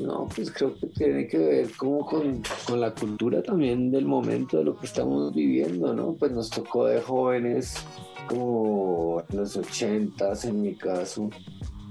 No, 0.00 0.28
pues 0.34 0.52
creo 0.52 0.74
que 0.76 0.86
tiene 0.86 1.26
que 1.26 1.38
ver 1.38 1.76
como 1.76 2.06
con, 2.06 2.40
con, 2.66 2.80
la 2.80 2.94
cultura 2.94 3.42
también 3.42 3.90
del 3.90 4.04
momento 4.04 4.58
de 4.58 4.64
lo 4.64 4.76
que 4.76 4.86
estamos 4.86 5.34
viviendo, 5.34 5.92
¿no? 5.92 6.12
Pues 6.12 6.30
nos 6.30 6.50
tocó 6.50 6.86
de 6.86 7.00
jóvenes 7.00 7.84
como 8.28 9.24
en 9.28 9.36
los 9.36 9.56
ochentas 9.56 10.44
en 10.44 10.62
mi 10.62 10.74
caso, 10.74 11.30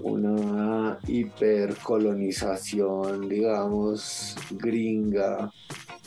una 0.01 0.99
hipercolonización, 1.07 3.27
digamos, 3.27 4.35
gringa 4.51 5.51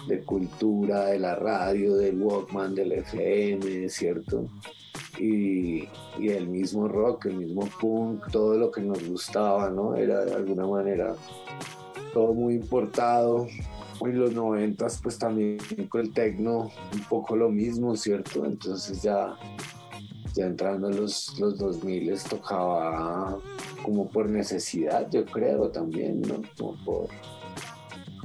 de 0.07 0.23
cultura, 0.23 1.07
de 1.07 1.19
la 1.19 1.35
radio, 1.35 1.97
del 1.97 2.23
Walkman, 2.23 2.75
del 2.75 2.93
FM, 2.93 3.89
¿cierto? 3.89 4.47
Y, 5.19 5.89
el 6.21 6.49
mismo 6.49 6.87
rock, 6.89 7.27
el 7.27 7.37
mismo 7.37 7.69
punk, 7.81 8.31
todo 8.31 8.57
lo 8.57 8.71
que 8.71 8.81
nos 8.81 9.07
gustaba, 9.07 9.69
¿no? 9.71 9.97
Era 9.97 10.25
de 10.25 10.35
alguna 10.35 10.67
manera 10.67 11.15
todo 12.13 12.35
muy 12.35 12.55
importado. 12.55 13.47
En 14.03 14.19
los 14.19 14.33
noventas, 14.33 14.99
pues 15.03 15.19
también 15.19 15.59
con 15.91 16.01
el 16.01 16.15
techno, 16.15 16.71
un 16.95 17.01
poco 17.11 17.37
lo 17.37 17.51
mismo, 17.51 17.95
¿cierto? 17.97 18.47
Entonces 18.47 19.03
ya 19.03 19.37
ya 20.35 20.47
entrando 20.47 20.91
en 20.91 20.97
los, 20.97 21.39
los 21.39 21.59
2000 21.59 22.19
tocaba 22.29 23.39
como 23.83 24.09
por 24.09 24.29
necesidad, 24.29 25.09
yo 25.11 25.25
creo 25.25 25.71
también, 25.71 26.21
¿no? 26.23 26.43
Como 26.57 26.85
por, 26.85 27.09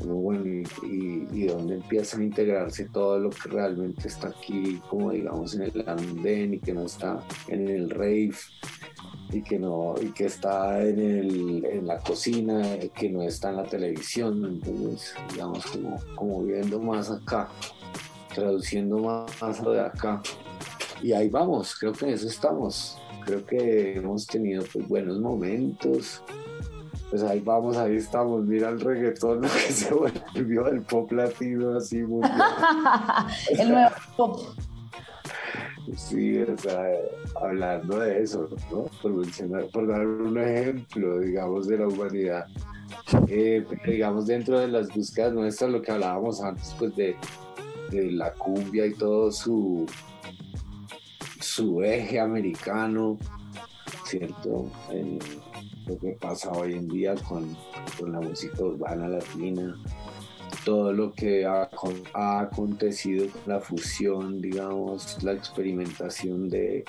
bueno, 0.03 0.45
y, 0.83 1.27
y, 1.31 1.47
donde 1.47 1.75
empiezan 1.75 2.21
a 2.21 2.25
integrarse 2.25 2.85
todo 2.89 3.17
lo 3.17 3.29
que 3.29 3.49
realmente 3.49 4.07
está 4.07 4.27
aquí, 4.29 4.81
como 4.89 5.11
digamos 5.11 5.55
en 5.55 5.63
el 5.63 5.87
andén 5.87 6.55
y 6.55 6.59
que 6.59 6.73
no 6.73 6.83
está 6.83 7.23
en 7.47 7.67
el 7.67 7.89
rave 7.89 8.35
y 9.31 9.41
que 9.41 9.57
no 9.57 9.95
y 10.01 10.11
que 10.11 10.25
está 10.25 10.81
en, 10.83 10.99
el, 10.99 11.65
en 11.65 11.87
la 11.87 11.97
cocina, 11.99 12.61
que 12.93 13.09
no 13.09 13.23
está 13.23 13.49
en 13.49 13.57
la 13.57 13.63
televisión, 13.63 14.45
entonces 14.45 15.15
digamos 15.31 15.65
como, 15.65 15.97
como 16.15 16.43
viendo 16.43 16.79
más 16.79 17.09
acá, 17.09 17.49
traduciendo 18.33 18.99
más 18.99 19.63
lo 19.63 19.71
de 19.71 19.81
acá 19.81 20.21
y 21.05 21.13
ahí 21.13 21.29
vamos, 21.29 21.75
creo 21.79 21.93
que 21.93 22.05
en 22.05 22.13
eso 22.15 22.27
estamos. 22.27 22.97
Creo 23.25 23.45
que 23.45 23.97
hemos 23.97 24.25
tenido 24.25 24.63
pues, 24.73 24.87
buenos 24.87 25.19
momentos. 25.19 26.23
Pues 27.11 27.21
ahí 27.21 27.41
vamos, 27.41 27.77
ahí 27.77 27.97
estamos. 27.97 28.43
Mira 28.43 28.69
el 28.69 28.79
reggaetón 28.79 29.41
lo 29.43 29.47
que 29.47 29.71
se 29.71 29.93
volvió 29.93 30.67
el 30.67 30.81
pop 30.81 31.11
latino 31.11 31.77
así 31.77 32.01
muy 32.01 32.27
El 33.51 33.69
nuevo 33.69 33.91
pop. 34.17 34.39
Sí, 35.95 36.41
o 36.41 36.57
sea, 36.57 36.87
hablando 37.39 37.99
de 37.99 38.23
eso, 38.23 38.49
¿no? 38.71 38.85
Por, 39.71 39.87
dar 39.87 40.07
un 40.07 40.39
ejemplo, 40.39 41.19
digamos, 41.19 41.67
de 41.67 41.77
la 41.77 41.87
humanidad. 41.87 42.47
Eh, 43.27 43.63
digamos, 43.85 44.25
dentro 44.25 44.59
de 44.59 44.69
las 44.69 44.91
búsquedas 44.91 45.33
nuestras, 45.33 45.69
lo 45.69 45.83
que 45.83 45.91
hablábamos 45.91 46.41
antes, 46.41 46.75
pues 46.79 46.95
de, 46.95 47.15
la 47.91 48.33
cumbia 48.33 48.87
y 48.87 48.93
todo 48.95 49.31
su, 49.31 49.85
su 51.55 51.81
eje 51.81 52.19
americano, 52.19 53.17
¿cierto? 54.03 54.69
Eh, 54.91 55.17
lo 55.87 55.97
que 55.97 56.17
pasa 56.19 56.51
hoy 56.51 56.73
en 56.73 56.89
día 56.89 57.15
con, 57.15 57.55
con 57.97 58.11
la 58.11 58.19
música 58.19 58.61
urbana 58.61 59.07
latina, 59.07 59.73
todo 60.65 60.91
lo 60.91 61.13
que 61.13 61.45
ha, 61.45 61.69
acontecido 62.13 63.27
con 63.29 63.41
la 63.45 63.61
fusión, 63.61 64.41
digamos, 64.41 65.23
la 65.23 65.31
experimentación 65.31 66.49
de, 66.49 66.83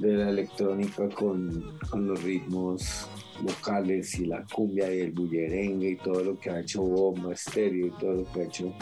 la 0.00 0.30
electrónica 0.30 1.08
con, 1.10 1.78
los 1.94 2.22
ritmos 2.24 3.06
locales 3.44 4.18
y 4.18 4.26
la 4.26 4.44
cumbia 4.52 4.92
y 4.92 4.98
el 4.98 5.12
bullerengue 5.12 5.90
y 5.90 5.96
todo 5.96 6.24
lo 6.24 6.40
que 6.40 6.50
ha 6.50 6.58
hecho 6.58 6.82
Bomba 6.82 7.34
Estéreo 7.34 7.86
y 7.86 7.90
todo 8.00 8.14
lo 8.14 8.32
que 8.32 8.40
ha 8.40 8.44
hecho 8.46 8.74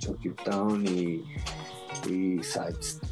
Chucky 0.00 0.30
Town 0.44 0.84
y, 0.84 1.22
y 2.10 2.42
Sides. 2.42 3.11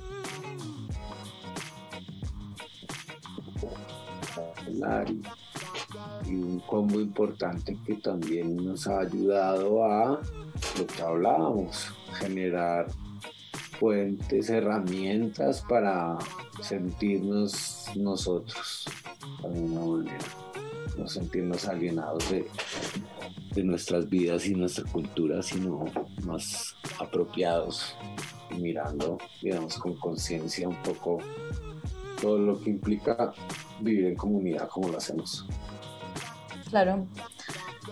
Y 6.26 6.35
un 6.35 6.61
combo 6.61 7.01
importante 7.01 7.76
que 7.85 7.95
también 7.97 8.57
nos 8.57 8.87
ha 8.87 9.01
ayudado 9.01 9.85
a 9.85 10.20
lo 10.78 10.87
que 10.87 11.03
hablábamos, 11.03 11.93
generar 12.18 12.87
fuentes, 13.78 14.51
herramientas 14.51 15.64
para 15.68 16.18
sentirnos 16.62 17.87
nosotros 17.97 18.85
de 19.43 19.49
alguna 19.49 19.97
manera, 19.97 20.18
no 20.99 21.09
sentirnos 21.09 21.66
alienados 21.66 22.31
de, 22.31 22.47
de 23.55 23.64
nuestras 23.64 24.09
vidas 24.09 24.47
y 24.47 24.55
nuestra 24.55 24.85
cultura, 24.91 25.43
sino 25.43 25.87
más 26.24 26.76
apropiados 26.99 27.97
mirando, 28.59 29.18
digamos, 29.43 29.78
con 29.78 29.95
conciencia 29.95 30.68
un 30.68 30.76
poco 30.83 31.18
todo 32.20 32.39
lo 32.39 32.61
que 32.61 32.70
implica 32.70 33.33
vivir 33.81 34.07
en 34.07 34.16
comunidad 34.16 34.68
como 34.68 34.89
lo 34.89 34.99
hacemos. 34.99 35.47
Claro. 36.68 37.07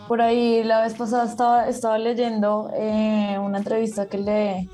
Por 0.07 0.23
ahí 0.23 0.63
la 0.63 0.83
vez 0.83 0.95
pasada 0.95 1.25
estaba, 1.25 1.69
estaba 1.69 1.99
leyendo 1.99 2.71
eh, 2.75 3.39
una 3.43 3.59
entrevista 3.59 4.07
que 4.07 4.19
le, 4.19 4.69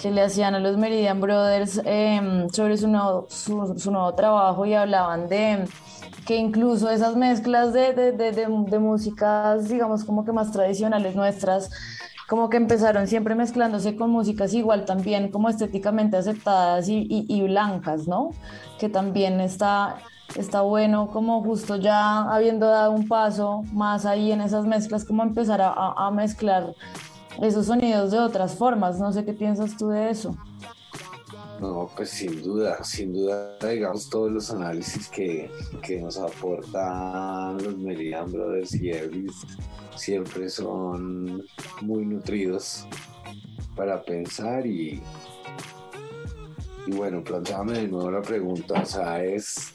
que 0.00 0.10
le 0.10 0.22
hacían 0.22 0.54
a 0.54 0.60
los 0.60 0.76
Meridian 0.76 1.20
Brothers 1.20 1.80
em, 1.84 2.48
sobre 2.50 2.76
su 2.76 2.88
nuevo, 2.88 3.26
su, 3.28 3.90
nuevo 3.90 4.14
trabajo 4.14 4.66
y 4.66 4.74
hablaban 4.74 5.28
de 5.28 5.66
que 6.26 6.36
incluso 6.36 6.90
esas 6.90 7.16
mezclas 7.16 7.72
de, 7.72 7.92
de, 7.92 8.12
de, 8.12 8.32
de, 8.32 8.78
músicas, 8.78 9.68
digamos, 9.68 10.04
como 10.04 10.24
que 10.24 10.32
más 10.32 10.50
tradicionales 10.50 11.14
nuestras, 11.14 11.70
como 12.28 12.50
que 12.50 12.56
empezaron 12.56 13.06
siempre 13.06 13.36
mezclándose 13.36 13.94
con 13.94 14.10
músicas 14.10 14.52
igual 14.52 14.84
también 14.84 15.30
como 15.30 15.48
estéticamente 15.48 16.16
aceptadas 16.16 16.86
y, 16.88 17.42
blancas, 17.42 18.08
¿no? 18.08 18.30
Que 18.80 18.88
también 18.88 19.40
está 19.40 19.98
está 20.34 20.62
bueno 20.62 21.08
como 21.08 21.42
justo 21.42 21.76
ya 21.76 22.22
habiendo 22.22 22.66
dado 22.66 22.92
un 22.92 23.08
paso 23.08 23.62
más 23.72 24.06
ahí 24.06 24.32
en 24.32 24.40
esas 24.40 24.66
mezclas, 24.66 25.04
como 25.04 25.22
empezar 25.22 25.60
a, 25.62 26.10
mezclar 26.10 26.74
esos 27.40 27.66
sonidos 27.66 28.10
de 28.10 28.18
otras 28.18 28.54
formas. 28.54 28.98
No 28.98 29.12
sé 29.12 29.24
qué 29.24 29.32
piensas 29.32 29.76
tú 29.76 29.88
de 29.88 30.10
eso. 30.10 30.36
No, 31.60 31.90
pues 31.96 32.10
sin 32.10 32.42
duda, 32.42 32.84
sin 32.84 33.14
duda, 33.14 33.56
digamos, 33.66 34.10
todos 34.10 34.30
los 34.30 34.50
análisis 34.50 35.08
que, 35.08 35.50
nos 36.00 36.18
aportan 36.18 37.56
los 37.62 37.78
Meridian 37.78 38.30
Brothers 38.30 38.74
y 38.74 38.90
Elvis 38.90 39.46
siempre 39.94 40.50
son 40.50 41.42
muy 41.80 42.04
nutridos 42.04 42.86
para 43.74 44.02
pensar 44.02 44.66
y, 44.66 45.02
y 46.86 46.92
bueno, 46.92 47.24
planteame 47.24 47.72
de 47.72 47.88
nuevo 47.88 48.10
la 48.10 48.20
pregunta, 48.20 48.82
o 48.82 48.86
sea, 48.86 49.24
es 49.24 49.72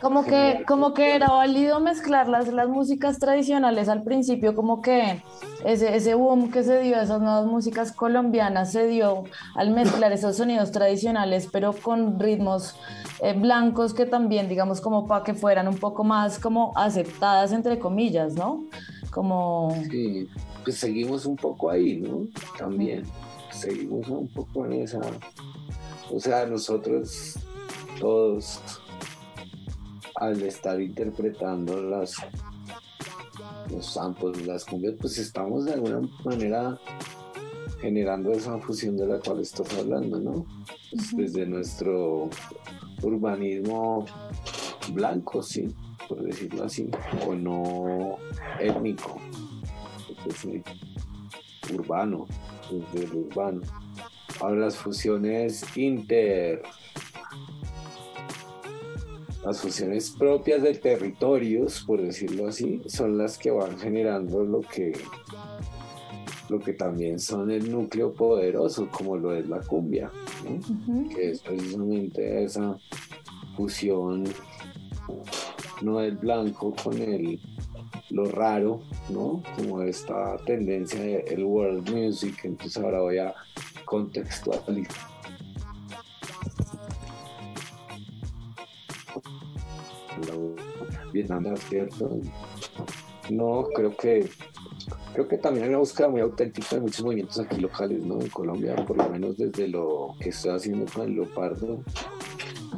como 0.00 0.24
que, 0.24 0.64
como 0.66 0.94
que 0.94 1.14
era 1.14 1.28
válido 1.28 1.78
mezclar 1.80 2.28
las, 2.28 2.48
las 2.48 2.68
músicas 2.68 3.18
tradicionales 3.18 3.88
al 3.88 4.02
principio, 4.02 4.54
como 4.54 4.80
que 4.80 5.22
ese, 5.64 5.94
ese 5.94 6.14
boom 6.14 6.50
que 6.50 6.62
se 6.62 6.80
dio 6.80 6.96
a 6.96 7.02
esas 7.02 7.20
nuevas 7.20 7.44
músicas 7.46 7.92
colombianas 7.92 8.72
se 8.72 8.86
dio 8.86 9.24
al 9.54 9.70
mezclar 9.70 10.12
esos 10.12 10.36
sonidos 10.36 10.72
tradicionales, 10.72 11.48
pero 11.52 11.72
con 11.74 12.18
ritmos 12.18 12.76
eh, 13.22 13.34
blancos 13.34 13.92
que 13.92 14.06
también, 14.06 14.48
digamos, 14.48 14.80
como 14.80 15.06
para 15.06 15.22
que 15.22 15.34
fueran 15.34 15.68
un 15.68 15.76
poco 15.76 16.02
más 16.02 16.38
como 16.38 16.72
aceptadas, 16.76 17.52
entre 17.52 17.78
comillas, 17.78 18.34
¿no? 18.34 18.64
Como... 19.10 19.76
Sí, 19.90 20.28
pues 20.64 20.76
seguimos 20.76 21.26
un 21.26 21.36
poco 21.36 21.70
ahí, 21.70 22.00
¿no? 22.00 22.26
También, 22.58 23.04
seguimos 23.50 24.08
un 24.08 24.28
poco 24.28 24.64
en 24.64 24.72
esa... 24.74 25.00
O 26.10 26.18
sea, 26.18 26.46
nosotros 26.46 27.38
todos 28.00 28.79
al 30.20 30.42
estar 30.42 30.80
interpretando 30.80 31.82
las 31.82 32.14
los 33.70 33.86
samples, 33.86 34.46
las 34.46 34.64
cumbias, 34.64 34.94
pues 35.00 35.18
estamos 35.18 35.64
de 35.64 35.74
alguna 35.74 36.00
manera 36.24 36.78
generando 37.80 38.32
esa 38.32 38.58
fusión 38.58 38.96
de 38.96 39.06
la 39.06 39.18
cual 39.18 39.40
estás 39.40 39.72
hablando, 39.78 40.18
¿no? 40.18 40.46
Pues 40.90 41.12
desde 41.12 41.46
nuestro 41.46 42.28
urbanismo 43.02 44.04
blanco, 44.92 45.42
sí, 45.42 45.68
por 46.08 46.22
decirlo 46.22 46.64
así, 46.64 46.90
o 47.26 47.34
no 47.34 48.16
étnico, 48.58 49.18
pues, 50.24 50.46
urbano, 51.72 52.26
desde 52.70 53.06
el 53.06 53.14
urbano. 53.14 53.60
Ahora 54.40 54.60
las 54.60 54.76
fusiones 54.76 55.64
inter 55.76 56.62
las 59.44 59.60
funciones 59.60 60.10
propias 60.10 60.62
de 60.62 60.74
territorios, 60.74 61.84
por 61.86 62.02
decirlo 62.02 62.48
así, 62.48 62.82
son 62.86 63.16
las 63.16 63.38
que 63.38 63.50
van 63.50 63.78
generando 63.78 64.44
lo 64.44 64.60
que, 64.60 64.92
lo 66.48 66.60
que 66.60 66.74
también 66.74 67.18
son 67.18 67.50
el 67.50 67.70
núcleo 67.70 68.12
poderoso, 68.12 68.88
como 68.90 69.16
lo 69.16 69.34
es 69.34 69.48
la 69.48 69.60
cumbia, 69.60 70.10
que 71.14 71.30
es 71.30 71.40
precisamente 71.40 72.44
esa 72.44 72.76
fusión, 73.56 74.24
no 75.82 75.98
del 75.98 76.16
blanco 76.16 76.74
con 76.82 76.98
el 76.98 77.40
lo 78.10 78.24
raro, 78.24 78.82
¿no? 79.08 79.42
Como 79.56 79.82
esta 79.82 80.36
tendencia 80.38 81.00
del 81.00 81.44
world 81.44 81.88
music, 81.88 82.40
entonces 82.42 82.82
ahora 82.82 83.00
voy 83.00 83.18
a 83.18 83.32
contextualizar 83.84 85.09
Vietnam, 91.12 91.56
¿cierto? 91.56 92.20
No, 93.30 93.64
creo 93.74 93.96
que 93.96 94.28
creo 95.12 95.28
que 95.28 95.38
también 95.38 95.64
hay 95.64 95.70
una 95.70 95.78
búsqueda 95.78 96.08
muy 96.08 96.20
auténtica 96.20 96.76
de 96.76 96.82
muchos 96.82 97.04
movimientos 97.04 97.38
aquí 97.38 97.60
locales, 97.60 98.02
¿no? 98.04 98.20
En 98.20 98.28
Colombia, 98.28 98.76
por 98.76 98.96
lo 98.96 99.08
menos 99.08 99.36
desde 99.36 99.68
lo 99.68 100.14
que 100.20 100.30
estoy 100.30 100.52
haciendo 100.52 100.90
con 100.92 101.08
el 101.08 101.14
Leopardo, 101.14 101.82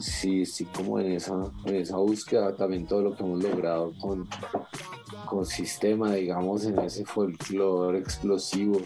sí, 0.00 0.44
sí, 0.44 0.64
como 0.66 0.98
en 0.98 1.12
esa, 1.12 1.34
en 1.66 1.76
esa 1.76 1.96
búsqueda, 1.96 2.54
también 2.54 2.86
todo 2.86 3.02
lo 3.02 3.16
que 3.16 3.22
hemos 3.22 3.42
logrado 3.42 3.92
con, 4.00 4.28
con 5.26 5.46
sistema, 5.46 6.14
digamos, 6.14 6.64
en 6.64 6.78
ese 6.80 7.04
folclore 7.04 7.98
explosivo 7.98 8.80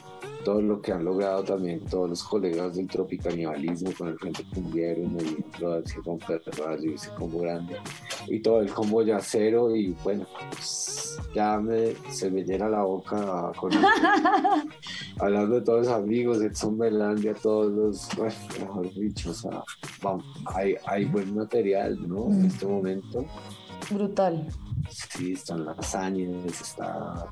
todo 0.47 0.63
lo 0.63 0.81
que 0.81 0.93
han 0.93 1.05
logrado 1.05 1.43
también 1.43 1.81
todos 1.81 2.09
los 2.09 2.23
colegas 2.23 2.77
del 2.77 2.87
tropicanibalismo 2.87 3.91
con 3.99 4.07
el 4.07 4.17
Frente 4.17 4.45
Cumbiero, 4.55 5.03
el 5.03 5.83
así 5.85 5.97
con 6.03 6.21
y 6.85 6.95
ese 6.95 7.11
combo 7.15 7.41
grande, 7.41 7.77
y 8.29 8.39
todo 8.39 8.61
el 8.61 8.73
combo 8.73 9.03
yacero, 9.03 9.75
y 9.75 9.89
bueno, 10.05 10.25
pues 10.51 11.19
ya 11.35 11.59
me, 11.59 11.97
se 12.11 12.31
me 12.31 12.45
llena 12.45 12.69
la 12.69 12.85
boca 12.85 13.51
con 13.57 13.73
hablando 15.19 15.57
de 15.57 15.63
todos 15.63 15.87
los 15.87 15.93
amigos, 15.93 16.41
Edson 16.41 16.79
Melandia, 16.79 17.35
todos 17.35 17.73
los, 17.73 18.09
bueno, 18.17 18.37
mejor 18.61 18.95
dicho, 18.95 19.33
o 19.33 19.35
sea, 19.35 19.65
hay, 20.55 20.77
hay 20.87 21.07
buen 21.07 21.35
material, 21.35 22.09
¿no? 22.09 22.27
En 22.27 22.45
este 22.45 22.67
momento. 22.67 23.27
Brutal. 23.91 24.47
Sí, 24.91 25.33
están 25.33 25.65
las 25.65 25.93
años, 25.97 26.45
está 26.61 27.29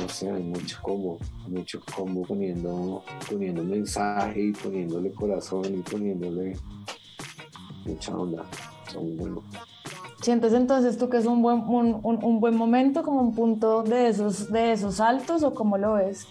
no 0.00 0.08
sé, 0.08 0.30
hay 0.30 0.42
mucho 0.42 0.78
como, 0.82 1.18
mucho 1.48 1.80
como 1.94 2.22
poniendo, 2.22 3.02
poniendo 3.28 3.64
mensaje 3.64 4.40
y 4.40 4.52
poniéndole 4.52 5.12
corazón 5.12 5.64
y 5.66 5.82
poniéndole 5.82 6.56
mucha 7.84 8.16
onda. 8.16 8.44
Son 8.92 9.16
buenos. 9.16 9.44
¿Sientes 10.22 10.52
entonces 10.54 10.98
tú 10.98 11.08
que 11.08 11.18
es 11.18 11.26
un 11.26 11.42
buen, 11.42 11.58
un, 11.68 12.00
un, 12.02 12.40
buen 12.40 12.56
momento, 12.56 13.02
como 13.02 13.20
un 13.20 13.34
punto 13.34 13.82
de 13.82 14.08
esos, 14.08 14.50
de 14.50 14.72
esos 14.72 14.96
saltos 14.96 15.42
o 15.42 15.54
cómo 15.54 15.78
lo 15.78 15.94
ves? 15.94 16.26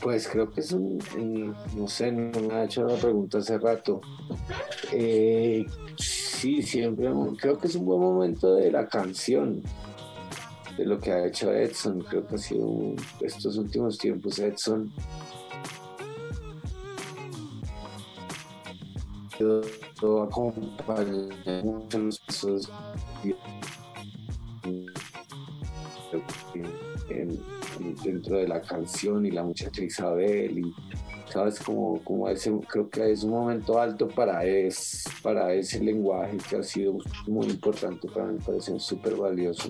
Pues 0.00 0.28
creo 0.28 0.50
que 0.50 0.60
es 0.60 0.72
un, 0.72 0.98
no 1.76 1.88
sé, 1.88 2.12
no 2.12 2.40
me 2.40 2.54
ha 2.54 2.64
hecho 2.64 2.84
la 2.84 2.96
pregunta 2.96 3.38
hace 3.38 3.58
rato. 3.58 4.00
Eh, 4.92 5.64
sí, 5.96 6.62
siempre, 6.62 7.10
creo 7.38 7.58
que 7.58 7.66
es 7.66 7.74
un 7.74 7.86
buen 7.86 8.00
momento 8.00 8.54
de 8.54 8.70
la 8.70 8.86
canción, 8.86 9.62
de 10.76 10.84
lo 10.84 10.98
que 10.98 11.12
ha 11.12 11.26
hecho 11.26 11.52
Edson. 11.52 12.00
Creo 12.00 12.26
que 12.26 12.34
ha 12.34 12.38
sido 12.38 12.94
estos 13.20 13.56
últimos 13.56 13.98
tiempos 13.98 14.38
Edson. 14.38 14.92
Acompaña 20.28 21.62
muchos 21.62 22.20
dentro 28.02 28.36
de 28.36 28.48
la 28.48 28.60
canción 28.62 29.26
y 29.26 29.30
la 29.30 29.42
muchacha 29.42 29.82
Isabel 29.82 30.58
y 30.58 30.74
sabes 31.30 31.60
como, 31.60 32.02
como 32.02 32.28
ese 32.28 32.52
creo 32.68 32.88
que 32.88 33.12
es 33.12 33.22
un 33.24 33.30
momento 33.30 33.78
alto 33.78 34.08
para 34.08 34.44
es 34.44 35.04
para 35.22 35.52
ese 35.52 35.80
lenguaje 35.80 36.38
que 36.48 36.56
ha 36.56 36.62
sido 36.62 36.96
muy 37.26 37.46
importante 37.46 38.08
para 38.08 38.26
mí 38.26 38.38
me 38.38 38.44
parece 38.44 38.78
súper 38.78 39.16
valioso 39.16 39.68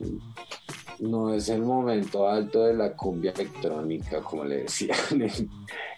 no 1.00 1.34
es 1.34 1.48
el 1.48 1.62
momento 1.62 2.28
alto 2.28 2.64
de 2.64 2.74
la 2.74 2.94
cumbia 2.94 3.32
electrónica 3.32 4.20
como 4.22 4.44
le 4.44 4.62
decían 4.62 4.96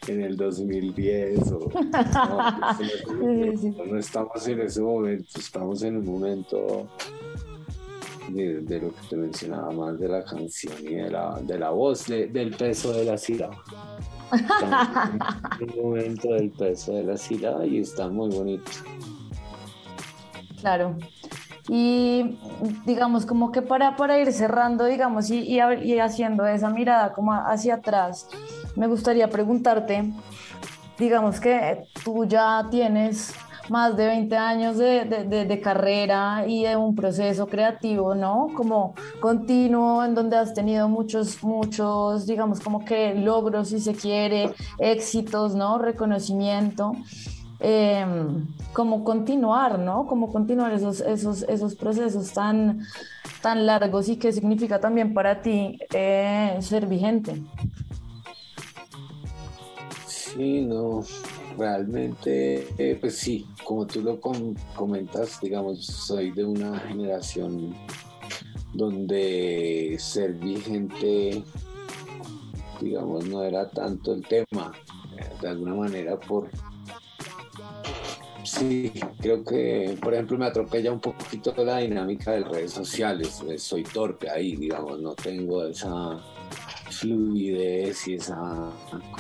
en, 0.07 0.20
el 0.20 0.36
2010 0.36 1.53
o, 1.53 1.70
no, 3.12 3.84
no 3.84 3.99
estamos 3.99 4.49
en 4.49 4.61
ese 4.61 4.80
momento 4.80 5.38
estamos 5.38 5.82
en 5.82 5.96
un 5.99 6.05
momento 6.05 6.88
de, 8.30 8.80
lo 8.80 8.94
que 8.94 9.09
te 9.09 9.16
mencionaba 9.16 9.70
más 9.72 9.99
de 9.99 10.09
la 10.09 10.24
canción 10.24 10.74
y 10.80 10.94
de 10.94 11.11
la, 11.11 11.38
de 11.42 11.59
la 11.59 11.70
voz, 11.70 12.07
del 12.07 12.55
peso 12.57 12.92
de 12.92 13.05
la 13.05 13.16
sílaba. 13.16 13.62
un 15.61 15.82
momento 15.82 16.32
del 16.32 16.51
peso 16.51 16.92
de 16.92 17.05
la 17.05 17.16
sílaba 17.16 17.66
y 17.66 17.78
está 17.78 18.09
muy 18.09 18.30
bonito. 18.30 18.70
Claro. 20.61 20.96
Y 21.68 22.38
digamos, 22.86 23.26
como 23.26 23.52
que 23.52 23.62
para, 23.62 23.96
para 23.96 24.18
ir 24.18 24.32
cerrando, 24.32 24.86
digamos, 24.86 25.30
y, 25.30 25.40
y 25.40 25.98
haciendo 25.98 26.46
esa 26.46 26.70
mirada 26.70 27.12
como 27.12 27.32
hacia 27.32 27.74
atrás, 27.74 28.28
me 28.74 28.86
gustaría 28.86 29.28
preguntarte, 29.28 30.12
digamos 30.98 31.40
que 31.40 31.84
tú 32.04 32.24
ya 32.24 32.66
tienes 32.70 33.34
más 33.70 33.96
de 33.96 34.06
20 34.06 34.36
años 34.36 34.78
de, 34.78 35.04
de, 35.04 35.44
de, 35.44 35.60
carrera 35.60 36.44
y 36.46 36.64
de 36.64 36.76
un 36.76 36.94
proceso 36.94 37.46
creativo, 37.46 38.14
¿no? 38.14 38.48
Como 38.56 38.94
continuo, 39.20 40.04
en 40.04 40.14
donde 40.14 40.36
has 40.36 40.54
tenido 40.54 40.88
muchos, 40.88 41.42
muchos, 41.42 42.26
digamos, 42.26 42.60
como 42.60 42.84
que 42.84 43.14
logros, 43.14 43.68
si 43.68 43.80
se 43.80 43.94
quiere, 43.94 44.54
éxitos, 44.78 45.54
¿no? 45.54 45.78
Reconocimiento. 45.78 46.92
Eh, 47.61 48.06
como 48.72 49.02
continuar, 49.02 49.78
¿no? 49.78 50.06
Como 50.06 50.32
continuar 50.32 50.72
esos, 50.72 51.00
esos, 51.00 51.42
esos 51.42 51.74
procesos 51.74 52.32
tan, 52.32 52.80
tan 53.42 53.66
largos 53.66 54.09
y 54.09 54.16
qué 54.16 54.32
significa 54.32 54.80
también 54.80 55.14
para 55.14 55.42
ti 55.42 55.78
eh, 55.92 56.56
ser 56.61 56.86
vigente. 56.86 57.42
Sí, 60.06 60.61
no, 60.61 61.02
realmente, 61.56 62.68
eh, 62.78 62.96
pues 63.00 63.16
sí, 63.16 63.46
como 63.64 63.86
tú 63.86 64.02
lo 64.02 64.20
comentas, 64.20 65.40
digamos, 65.40 65.84
soy 65.84 66.30
de 66.30 66.44
una 66.44 66.78
generación 66.78 67.74
donde 68.72 69.96
ser 69.98 70.34
vigente, 70.34 71.42
digamos, 72.80 73.26
no 73.26 73.42
era 73.42 73.68
tanto 73.70 74.14
el 74.14 74.24
tema, 74.26 74.72
eh, 75.16 75.28
de 75.40 75.48
alguna 75.48 75.74
manera 75.74 76.18
por... 76.18 76.48
Sí, 78.59 78.92
creo 79.20 79.44
que, 79.44 79.96
por 80.02 80.14
ejemplo, 80.14 80.36
me 80.36 80.46
atropella 80.46 80.90
un 80.90 81.00
poquito 81.00 81.54
la 81.64 81.78
dinámica 81.78 82.32
de 82.32 82.44
redes 82.44 82.72
sociales. 82.72 83.40
Soy 83.59 83.84
torpe 83.84 84.28
ahí, 84.28 84.56
digamos, 84.56 85.00
no 85.00 85.14
tengo 85.14 85.64
esa 85.64 86.18
fluidez 86.90 88.09
y 88.09 88.14
esa 88.14 88.70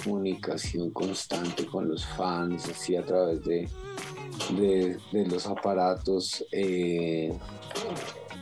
comunicación 0.02 0.90
constante 0.90 1.66
con 1.66 1.88
los 1.88 2.04
fans, 2.04 2.68
así 2.68 2.96
a 2.96 3.04
través 3.04 3.44
de, 3.44 3.68
de, 5.12 5.26
los 5.26 5.46
aparatos. 5.46 6.44
Eh, 6.50 7.32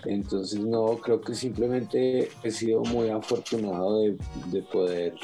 entonces 0.06 0.60
no, 0.60 0.96
creo 0.98 1.20
que 1.20 1.34
simplemente 1.34 2.30
he 2.42 2.50
sido 2.50 2.82
muy 2.82 3.10
afortunado 3.10 4.00
de, 4.00 4.62
poder 4.72 5.14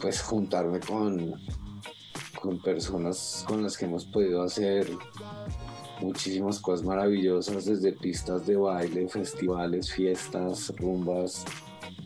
pues 0.00 0.20
juntarme 0.22 0.80
con, 0.80 1.34
con 2.40 2.60
personas 2.60 3.44
con 3.46 3.62
las 3.62 3.76
que 3.76 3.86
hemos 3.86 4.04
podido 4.04 4.42
hacer 4.42 4.90
muchísimas 6.00 6.60
cosas 6.60 6.84
maravillosas, 6.84 7.64
desde 7.64 7.92
pistas 7.92 8.46
de 8.46 8.56
baile, 8.56 9.08
festivales, 9.08 9.92
fiestas, 9.92 10.72
rumbas, 10.76 11.44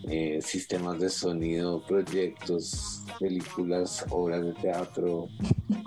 eh, 0.08 0.40
sistemas 0.42 0.98
de 1.00 1.10
sonido, 1.10 1.82
proyectos, 1.82 3.02
películas, 3.18 4.04
obras 4.10 4.44
de 4.44 4.52
teatro, 4.54 5.28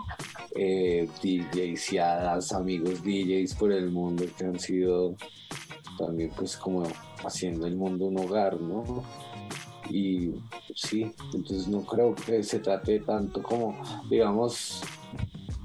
eh, 0.55 1.07
DJs, 1.21 2.51
amigos 2.53 3.01
DJs 3.03 3.55
por 3.55 3.71
el 3.71 3.89
mundo 3.89 4.25
que 4.37 4.45
han 4.45 4.59
sido 4.59 5.15
también 5.97 6.31
pues 6.35 6.57
como 6.57 6.83
haciendo 7.23 7.67
el 7.67 7.75
mundo 7.75 8.05
un 8.05 8.19
hogar, 8.19 8.59
¿no? 8.59 9.03
Y 9.93 10.33
sí, 10.75 11.13
entonces 11.33 11.67
no 11.67 11.83
creo 11.85 12.15
que 12.15 12.41
se 12.41 12.59
trate 12.59 12.99
tanto 12.99 13.43
como, 13.43 13.77
digamos, 14.09 14.81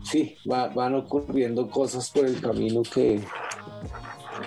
sí, 0.05 0.37
van 0.45 0.95
ocurriendo 0.95 1.71
cosas 1.71 2.11
por 2.11 2.27
el 2.27 2.39
camino 2.41 2.83
que, 2.83 3.21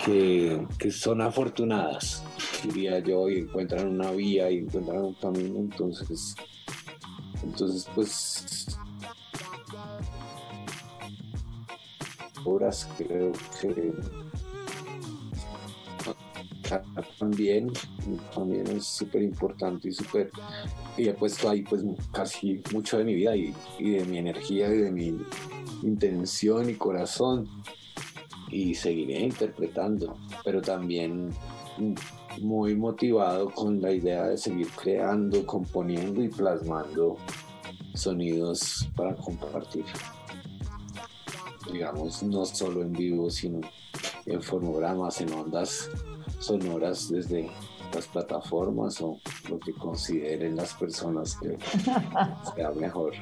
que, 0.05 0.67
que 0.77 0.91
son 0.91 1.21
afortunadas 1.21 2.23
diría 2.63 2.99
yo, 2.99 3.29
y 3.29 3.39
encuentran 3.39 3.87
una 3.87 4.11
vía 4.11 4.49
y 4.51 4.59
encuentran 4.59 5.01
un 5.01 5.13
camino, 5.15 5.59
entonces, 5.59 6.35
entonces 7.43 7.87
pues 7.95 8.67
horas 12.45 12.87
creo 12.97 13.31
que 13.61 13.93
también 17.19 17.71
también 18.33 18.67
es 18.67 18.85
súper 18.85 19.21
importante 19.21 19.89
y 19.89 19.91
súper 19.91 20.31
y 20.97 21.07
he 21.07 21.13
puesto 21.13 21.49
ahí 21.49 21.61
pues 21.63 21.83
casi 22.11 22.61
mucho 22.73 22.97
de 22.97 23.03
mi 23.03 23.15
vida 23.15 23.35
y, 23.35 23.53
y 23.79 23.91
de 23.91 24.05
mi 24.05 24.17
energía 24.17 24.67
y 24.73 24.77
de 24.77 24.91
mi 24.91 25.17
intención 25.83 26.69
y 26.69 26.75
corazón 26.75 27.49
y 28.49 28.75
seguiré 28.75 29.21
interpretando 29.21 30.17
pero 30.43 30.61
también 30.61 31.31
muy 32.39 32.75
motivado 32.75 33.49
con 33.49 33.81
la 33.81 33.91
idea 33.91 34.27
de 34.27 34.37
seguir 34.37 34.67
creando, 34.69 35.45
componiendo 35.45 36.23
y 36.23 36.29
plasmando 36.29 37.17
sonidos 37.93 38.87
para 38.95 39.15
compartir. 39.15 39.85
Digamos, 41.71 42.23
no 42.23 42.45
solo 42.45 42.81
en 42.81 42.93
vivo, 42.93 43.29
sino 43.29 43.61
en 44.25 44.41
fonogramas, 44.41 45.21
en 45.21 45.33
ondas 45.33 45.89
sonoras 46.41 47.09
desde 47.09 47.49
las 47.93 48.07
plataformas 48.07 48.99
o 49.01 49.19
lo 49.49 49.59
que 49.59 49.73
consideren 49.73 50.55
las 50.55 50.73
personas 50.73 51.37
que 51.37 51.57
sea 52.55 52.71
mejor. 52.71 53.13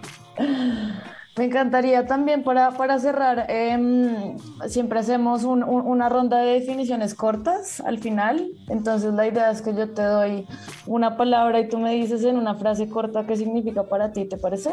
Me 1.38 1.46
encantaría 1.46 2.06
también 2.06 2.44
para, 2.44 2.72
para 2.72 3.00
cerrar, 3.00 3.46
em, 3.50 4.38
siempre 4.68 5.00
hacemos 5.00 5.44
una 5.44 6.10
ronda 6.10 6.40
de 6.40 6.60
definiciones 6.60 7.16
cortas 7.16 7.80
al 7.82 8.00
final, 8.00 8.52
entonces 8.68 9.14
la 9.14 9.28
idea 9.28 9.50
es 9.52 9.62
que 9.62 9.74
yo 9.74 9.90
te 9.92 10.02
doy 10.02 10.48
una 10.86 11.16
palabra 11.16 11.60
y 11.62 11.70
tú 11.70 11.78
me 11.78 11.94
dices 11.94 12.24
en 12.24 12.38
una 12.38 12.56
frase 12.56 12.90
corta 12.90 13.26
qué 13.26 13.38
significa 13.38 13.84
para 13.84 14.12
ti, 14.12 14.26
¿te 14.26 14.38
parece? 14.38 14.72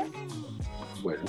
Bueno. 1.02 1.22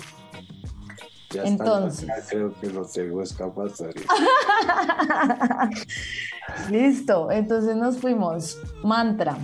Ya 1.38 1.44
entonces. 1.44 2.10
creo 2.30 2.52
que 2.60 2.68
lo 2.68 2.84
tengo 2.84 3.22
escapatoria. 3.22 4.02
Listo, 6.72 7.30
entonces 7.30 7.76
nos 7.76 7.98
fuimos. 7.98 8.58
Mantra. 8.84 9.38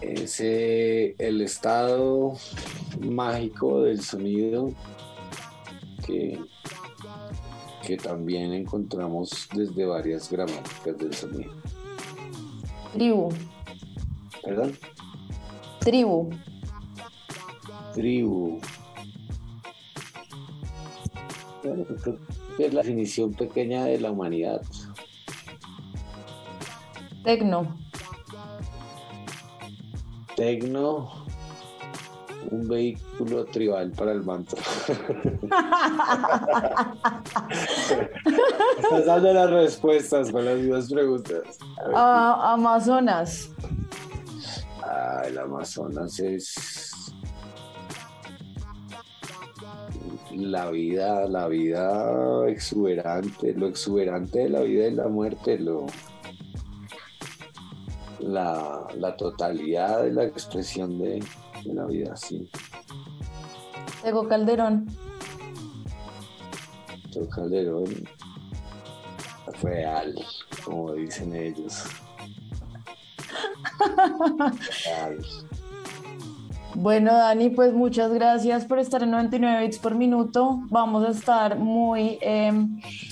es 0.00 0.38
el 0.40 1.40
estado 1.40 2.34
mágico 3.00 3.82
del 3.82 4.00
sonido 4.00 4.68
que, 6.06 6.38
que 7.84 7.96
también 7.96 8.52
encontramos 8.52 9.48
desde 9.52 9.84
varias 9.84 10.30
gramáticas 10.30 10.98
del 10.98 11.14
sonido. 11.14 11.52
Tribu. 12.92 13.30
¿Perdón? 14.44 14.78
Tribu. 15.80 16.30
Tribu. 17.92 18.60
Bueno, 21.62 21.84
creo 21.84 22.18
que 22.56 22.66
es 22.66 22.74
la 22.74 22.80
definición 22.82 23.32
pequeña 23.34 23.84
de 23.84 24.00
la 24.00 24.10
humanidad. 24.10 24.62
Tecno. 27.22 27.76
Tecno, 30.34 31.12
un 32.50 32.66
vehículo 32.66 33.44
tribal 33.44 33.92
para 33.92 34.12
el 34.12 34.24
manto. 34.24 34.56
Estás 38.82 39.06
dando 39.06 39.32
las 39.32 39.50
respuestas 39.50 40.32
con 40.32 40.44
las 40.44 40.58
mismas 40.58 40.90
preguntas. 40.90 41.42
Ah, 41.94 42.54
Amazonas. 42.54 43.50
Ah, 44.82 45.22
el 45.26 45.38
Amazonas 45.38 46.18
es 46.18 46.91
la 50.34 50.70
vida, 50.70 51.26
la 51.26 51.48
vida 51.48 52.48
exuberante, 52.48 53.54
lo 53.54 53.66
exuberante 53.66 54.40
de 54.40 54.48
la 54.48 54.60
vida 54.60 54.86
y 54.86 54.92
la 54.92 55.08
muerte, 55.08 55.58
lo 55.58 55.86
la, 58.20 58.88
la 58.96 59.16
totalidad 59.16 60.02
de 60.02 60.12
la 60.12 60.24
expresión 60.24 60.98
de, 60.98 61.22
de 61.64 61.74
la 61.74 61.86
vida, 61.86 62.16
sí. 62.16 62.48
Tego 64.02 64.28
Calderón. 64.28 64.86
Tego 67.12 67.28
Calderón 67.28 68.08
real, 69.62 70.14
como 70.64 70.92
dicen 70.94 71.34
ellos. 71.34 71.84
Real. 74.84 75.18
Bueno, 76.74 77.12
Dani, 77.12 77.50
pues 77.50 77.74
muchas 77.74 78.12
gracias 78.12 78.64
por 78.64 78.78
estar 78.78 79.02
en 79.02 79.10
99 79.10 79.64
bits 79.64 79.78
por 79.78 79.94
minuto. 79.94 80.60
Vamos 80.70 81.06
a 81.06 81.10
estar 81.10 81.58
muy 81.58 82.18
eh, 82.22 82.50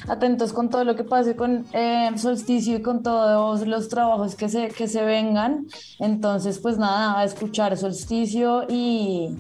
atentos 0.08 0.52
con 0.52 0.70
todo 0.70 0.84
lo 0.84 0.96
que 0.96 1.04
pase 1.04 1.36
con 1.36 1.66
eh, 1.72 2.11
Solsticio 2.16 2.78
y 2.78 2.82
con 2.82 3.02
todos 3.02 3.66
los 3.66 3.88
trabajos 3.88 4.34
que 4.34 4.48
se, 4.48 4.68
que 4.68 4.88
se 4.88 5.04
vengan. 5.04 5.66
Entonces, 5.98 6.58
pues 6.58 6.78
nada, 6.78 7.20
a 7.20 7.24
escuchar 7.24 7.76
Solsticio 7.76 8.64
y 8.68 9.36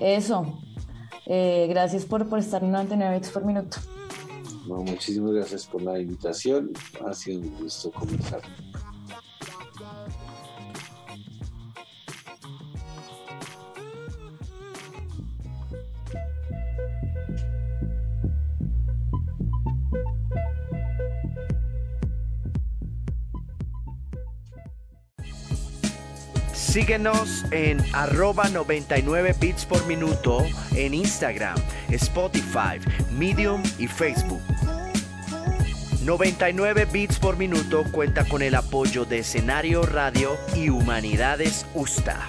eso. 0.00 0.58
Eh, 1.26 1.66
gracias 1.68 2.06
por, 2.06 2.26
por 2.26 2.38
estar 2.38 2.64
en 2.64 2.72
99 2.72 3.16
bits 3.16 3.30
por 3.30 3.44
minuto. 3.44 3.76
No, 4.66 4.76
muchísimas 4.76 5.32
gracias 5.32 5.66
por 5.66 5.82
la 5.82 5.98
invitación. 5.98 6.70
Ha 7.06 7.12
sido 7.12 7.40
un 7.40 7.54
gusto 7.60 7.90
conversar. 7.90 8.40
Síguenos 26.78 27.44
en 27.50 27.84
arroba 27.92 28.48
99 28.50 29.34
bits 29.40 29.66
por 29.66 29.84
minuto 29.86 30.46
en 30.76 30.94
Instagram, 30.94 31.56
Spotify, 31.90 32.78
Medium 33.10 33.64
y 33.80 33.88
Facebook. 33.88 34.40
99 36.04 36.86
bits 36.92 37.18
por 37.18 37.36
minuto 37.36 37.82
cuenta 37.90 38.24
con 38.28 38.42
el 38.42 38.54
apoyo 38.54 39.04
de 39.04 39.18
Escenario 39.18 39.82
Radio 39.82 40.36
y 40.54 40.68
Humanidades 40.68 41.66
USTA. 41.74 42.28